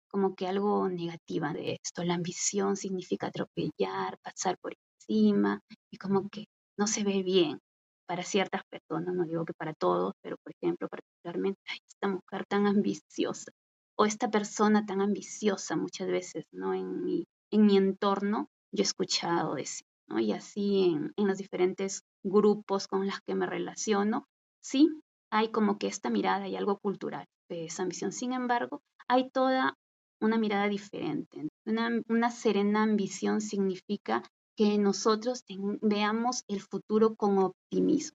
como 0.09 0.35
que 0.35 0.47
algo 0.47 0.89
negativa 0.89 1.53
de 1.53 1.79
esto. 1.81 2.03
La 2.03 2.15
ambición 2.15 2.75
significa 2.75 3.27
atropellar, 3.27 4.17
pasar 4.21 4.57
por 4.59 4.73
y 5.09 5.97
como 5.97 6.29
que 6.29 6.45
no 6.77 6.87
se 6.87 7.03
ve 7.03 7.23
bien 7.23 7.59
para 8.07 8.23
ciertas 8.23 8.61
personas, 8.69 9.13
no 9.13 9.25
digo 9.25 9.45
que 9.45 9.53
para 9.53 9.73
todos, 9.73 10.13
pero 10.21 10.37
por 10.43 10.53
ejemplo, 10.59 10.87
particularmente, 10.87 11.59
esta 11.87 12.07
mujer 12.07 12.45
tan 12.47 12.67
ambiciosa 12.67 13.51
o 13.97 14.05
esta 14.05 14.29
persona 14.29 14.85
tan 14.85 15.01
ambiciosa 15.01 15.75
muchas 15.75 16.07
veces, 16.07 16.45
¿no? 16.51 16.73
En 16.73 17.03
mi, 17.03 17.25
en 17.51 17.65
mi 17.65 17.77
entorno 17.77 18.47
yo 18.71 18.81
he 18.81 18.85
escuchado 18.85 19.55
decir, 19.55 19.85
¿no? 20.07 20.19
Y 20.19 20.31
así 20.31 20.91
en, 20.93 21.11
en 21.17 21.27
los 21.27 21.37
diferentes 21.37 22.03
grupos 22.23 22.87
con 22.87 23.05
los 23.05 23.19
que 23.27 23.35
me 23.35 23.45
relaciono, 23.45 24.25
sí, 24.63 24.89
hay 25.31 25.51
como 25.51 25.77
que 25.77 25.87
esta 25.87 26.09
mirada 26.09 26.47
y 26.47 26.55
algo 26.55 26.79
cultural 26.79 27.25
de 27.49 27.65
esa 27.65 27.83
ambición. 27.83 28.11
Sin 28.11 28.33
embargo, 28.33 28.81
hay 29.07 29.29
toda 29.31 29.75
una 30.21 30.37
mirada 30.37 30.67
diferente. 30.67 31.47
Una, 31.65 31.89
una 32.09 32.31
serena 32.31 32.83
ambición 32.83 33.41
significa 33.41 34.23
que 34.59 34.77
nosotros 34.77 35.45
veamos 35.81 36.43
el 36.49 36.59
futuro 36.59 37.15
con 37.15 37.37
optimismo, 37.37 38.17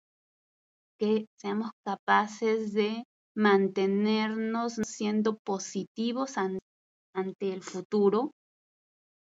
que 0.98 1.26
seamos 1.36 1.72
capaces 1.84 2.72
de 2.72 3.04
mantenernos 3.36 4.76
siendo 4.88 5.38
positivos 5.44 6.38
ante 6.38 7.52
el 7.54 7.62
futuro, 7.62 8.32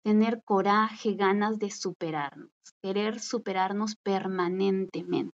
tener 0.05 0.42
coraje, 0.44 1.14
ganas 1.14 1.59
de 1.59 1.70
superarnos, 1.70 2.50
querer 2.83 3.18
superarnos 3.18 3.94
permanentemente. 4.05 5.33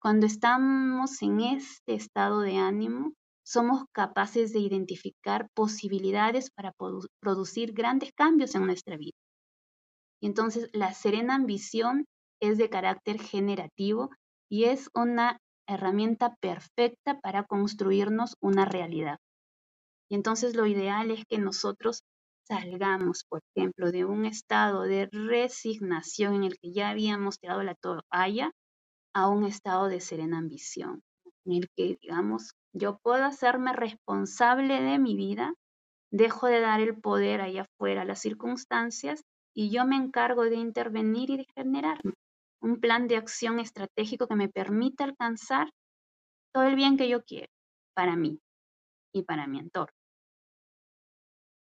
Cuando 0.00 0.24
estamos 0.24 1.20
en 1.20 1.40
este 1.40 1.96
estado 1.96 2.40
de 2.40 2.56
ánimo, 2.56 3.12
somos 3.44 3.84
capaces 3.92 4.54
de 4.54 4.60
identificar 4.60 5.48
posibilidades 5.52 6.48
para 6.50 6.72
producir 7.20 7.74
grandes 7.74 8.10
cambios 8.16 8.54
en 8.54 8.64
nuestra 8.64 8.96
vida. 8.96 9.18
Y 10.20 10.26
entonces 10.26 10.68
la 10.72 10.92
serena 10.92 11.34
ambición 11.34 12.06
es 12.40 12.58
de 12.58 12.70
carácter 12.70 13.20
generativo 13.20 14.10
y 14.50 14.64
es 14.64 14.90
una 14.94 15.38
herramienta 15.66 16.34
perfecta 16.40 17.20
para 17.20 17.44
construirnos 17.44 18.36
una 18.40 18.64
realidad. 18.64 19.18
Y 20.10 20.16
entonces 20.16 20.56
lo 20.56 20.66
ideal 20.66 21.10
es 21.10 21.24
que 21.26 21.38
nosotros 21.38 22.02
salgamos, 22.48 23.24
por 23.28 23.40
ejemplo, 23.54 23.92
de 23.92 24.04
un 24.04 24.26
estado 24.26 24.82
de 24.82 25.08
resignación 25.12 26.34
en 26.34 26.44
el 26.44 26.58
que 26.58 26.72
ya 26.72 26.90
habíamos 26.90 27.38
tirado 27.38 27.62
la 27.62 27.76
toalla 27.76 28.50
a 29.14 29.28
un 29.28 29.44
estado 29.44 29.86
de 29.86 30.00
serena 30.00 30.38
ambición, 30.38 31.02
en 31.44 31.52
el 31.52 31.68
que, 31.76 31.96
digamos, 32.02 32.54
yo 32.72 32.98
puedo 33.02 33.24
hacerme 33.24 33.72
responsable 33.72 34.80
de 34.82 34.98
mi 34.98 35.14
vida, 35.14 35.54
dejo 36.10 36.48
de 36.48 36.60
dar 36.60 36.80
el 36.80 37.00
poder 37.00 37.40
allá 37.40 37.62
afuera 37.62 38.02
a 38.02 38.04
las 38.04 38.20
circunstancias 38.20 39.22
y 39.54 39.70
yo 39.70 39.84
me 39.84 39.96
encargo 39.96 40.44
de 40.44 40.56
intervenir 40.56 41.30
y 41.30 41.36
de 41.38 41.46
generar 41.54 42.00
un 42.62 42.80
plan 42.80 43.08
de 43.08 43.16
acción 43.16 43.58
estratégico 43.58 44.26
que 44.26 44.36
me 44.36 44.48
permita 44.48 45.04
alcanzar 45.04 45.70
todo 46.52 46.64
el 46.64 46.76
bien 46.76 46.96
que 46.96 47.08
yo 47.08 47.24
quiero 47.24 47.48
para 47.94 48.16
mí 48.16 48.40
y 49.12 49.22
para 49.22 49.46
mi 49.46 49.58
entorno. 49.58 49.96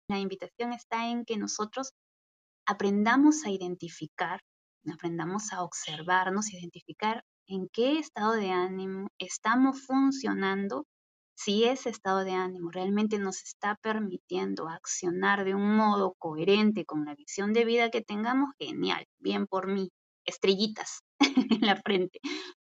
La 0.09 0.19
invitación 0.19 0.73
está 0.73 1.09
en 1.09 1.25
que 1.25 1.37
nosotros 1.37 1.93
aprendamos 2.67 3.45
a 3.45 3.51
identificar, 3.51 4.41
aprendamos 4.93 5.53
a 5.53 5.62
observarnos, 5.62 6.53
identificar 6.53 7.25
en 7.49 7.69
qué 7.69 7.99
estado 7.99 8.33
de 8.33 8.51
ánimo 8.51 9.09
estamos 9.19 9.85
funcionando, 9.85 10.87
si 11.37 11.64
ese 11.64 11.90
estado 11.90 12.25
de 12.25 12.33
ánimo 12.33 12.70
realmente 12.70 13.18
nos 13.18 13.42
está 13.42 13.77
permitiendo 13.83 14.68
accionar 14.68 15.44
de 15.44 15.55
un 15.55 15.77
modo 15.77 16.14
coherente 16.18 16.85
con 16.85 17.05
la 17.05 17.14
visión 17.14 17.53
de 17.53 17.64
vida 17.64 17.90
que 17.90 18.03
tengamos, 18.03 18.51
genial, 18.59 19.07
bien 19.18 19.46
por 19.46 19.68
mí, 19.68 19.90
estrellitas 20.25 21.03
en 21.61 21.66
la 21.66 21.77
frente. 21.77 22.18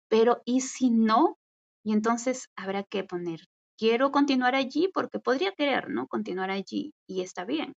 Pero 0.09 0.41
¿y 0.45 0.61
si 0.61 0.91
no? 0.91 1.37
Y 1.83 1.93
entonces 1.93 2.49
habrá 2.55 2.83
que 2.83 3.03
poner 3.03 3.41
quiero 3.77 4.11
continuar 4.11 4.55
allí 4.55 4.89
porque 4.93 5.19
podría 5.19 5.51
querer, 5.53 5.89
¿no? 5.89 6.07
Continuar 6.07 6.51
allí 6.51 6.93
y 7.07 7.21
está 7.21 7.45
bien. 7.45 7.73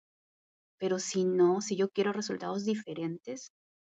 Pero 0.78 0.98
si 0.98 1.24
no, 1.24 1.60
si 1.60 1.76
yo 1.76 1.88
quiero 1.88 2.12
resultados 2.12 2.64
diferentes 2.64 3.50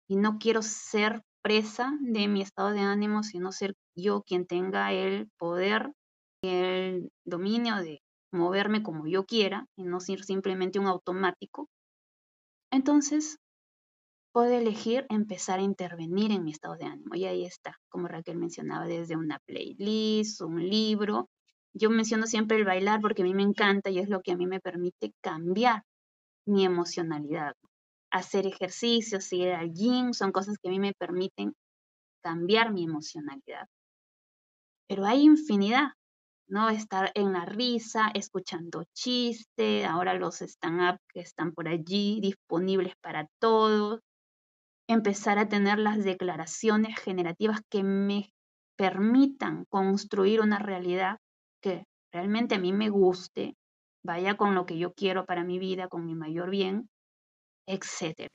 y 0.08 0.16
no 0.16 0.38
quiero 0.38 0.62
ser 0.62 1.22
presa 1.42 1.92
de 2.00 2.28
mi 2.28 2.42
estado 2.42 2.70
de 2.70 2.80
ánimo, 2.80 3.22
sino 3.22 3.52
ser 3.52 3.74
yo 3.96 4.22
quien 4.22 4.46
tenga 4.46 4.92
el 4.92 5.28
poder, 5.38 5.92
el 6.42 7.10
dominio 7.24 7.76
de 7.76 8.00
moverme 8.32 8.82
como 8.82 9.06
yo 9.06 9.24
quiera 9.24 9.66
y 9.76 9.84
no 9.84 10.00
ser 10.00 10.22
simplemente 10.24 10.78
un 10.78 10.86
automático, 10.86 11.68
entonces 12.70 13.38
puedo 14.32 14.52
elegir 14.52 15.06
empezar 15.08 15.58
a 15.58 15.62
intervenir 15.62 16.30
en 16.32 16.44
mi 16.44 16.52
estado 16.52 16.76
de 16.76 16.84
ánimo. 16.84 17.14
Y 17.14 17.24
ahí 17.24 17.44
está, 17.44 17.76
como 17.88 18.08
Raquel 18.08 18.36
mencionaba, 18.36 18.86
desde 18.86 19.16
una 19.16 19.38
playlist, 19.46 20.42
un 20.42 20.68
libro, 20.68 21.28
yo 21.74 21.90
menciono 21.90 22.26
siempre 22.26 22.56
el 22.56 22.64
bailar 22.64 23.00
porque 23.00 23.22
a 23.22 23.24
mí 23.24 23.34
me 23.34 23.42
encanta 23.42 23.90
y 23.90 23.98
es 23.98 24.08
lo 24.08 24.20
que 24.20 24.32
a 24.32 24.36
mí 24.36 24.46
me 24.46 24.60
permite 24.60 25.12
cambiar 25.20 25.82
mi 26.46 26.64
emocionalidad. 26.64 27.54
Hacer 28.10 28.46
ejercicios, 28.46 29.32
ir 29.32 29.52
al 29.52 29.72
gym, 29.72 30.12
son 30.12 30.32
cosas 30.32 30.56
que 30.58 30.68
a 30.68 30.72
mí 30.72 30.80
me 30.80 30.94
permiten 30.94 31.54
cambiar 32.22 32.72
mi 32.72 32.84
emocionalidad. 32.84 33.68
Pero 34.88 35.04
hay 35.04 35.22
infinidad, 35.22 35.92
¿no? 36.48 36.70
Estar 36.70 37.10
en 37.14 37.32
la 37.32 37.44
risa, 37.44 38.10
escuchando 38.14 38.84
chistes, 38.94 39.86
ahora 39.86 40.14
los 40.14 40.40
stand-up 40.40 40.98
que 41.12 41.20
están 41.20 41.52
por 41.52 41.68
allí 41.68 42.20
disponibles 42.20 42.94
para 43.00 43.26
todos. 43.38 44.00
Empezar 44.88 45.38
a 45.38 45.48
tener 45.48 45.78
las 45.78 46.02
declaraciones 46.02 46.98
generativas 46.98 47.60
que 47.70 47.82
me 47.82 48.30
permitan 48.76 49.64
construir 49.68 50.40
una 50.40 50.58
realidad 50.58 51.18
que 51.62 51.84
realmente 52.12 52.54
a 52.54 52.58
mí 52.58 52.72
me 52.72 52.88
guste, 52.88 53.54
vaya 54.04 54.36
con 54.36 54.54
lo 54.54 54.64
que 54.66 54.78
yo 54.78 54.92
quiero 54.94 55.26
para 55.26 55.44
mi 55.44 55.58
vida, 55.58 55.88
con 55.88 56.06
mi 56.06 56.14
mayor 56.14 56.50
bien, 56.50 56.88
etc. 57.66 58.28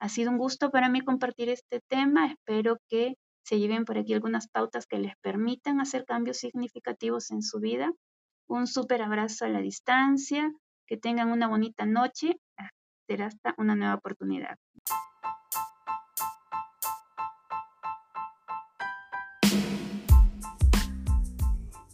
Ha 0.00 0.08
sido 0.08 0.30
un 0.30 0.38
gusto 0.38 0.70
para 0.70 0.88
mí 0.88 1.00
compartir 1.00 1.48
este 1.48 1.80
tema. 1.88 2.26
Espero 2.26 2.78
que 2.88 3.14
se 3.48 3.58
lleven 3.58 3.86
por 3.86 3.96
aquí 3.96 4.12
algunas 4.12 4.46
pautas 4.46 4.86
que 4.86 4.98
les 4.98 5.16
permitan 5.22 5.80
hacer 5.80 6.04
cambios 6.04 6.36
significativos 6.36 7.30
en 7.30 7.40
su 7.40 7.60
vida. 7.60 7.90
Un 8.46 8.66
súper 8.66 9.00
abrazo 9.00 9.46
a 9.46 9.48
la 9.48 9.60
distancia. 9.60 10.52
Que 10.86 10.98
tengan 10.98 11.30
una 11.30 11.48
bonita 11.48 11.86
noche. 11.86 12.38
Será 13.06 13.26
hasta 13.26 13.54
una 13.56 13.74
nueva 13.74 13.94
oportunidad. 13.94 14.58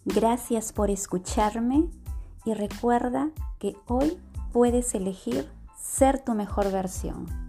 Gracias 0.04 0.72
por 0.72 0.90
escucharme 0.90 1.88
y 2.44 2.54
recuerda 2.54 3.30
que 3.60 3.76
hoy 3.86 4.18
puedes 4.52 4.92
elegir 4.96 5.48
ser 5.76 6.24
tu 6.24 6.34
mejor 6.34 6.72
versión. 6.72 7.43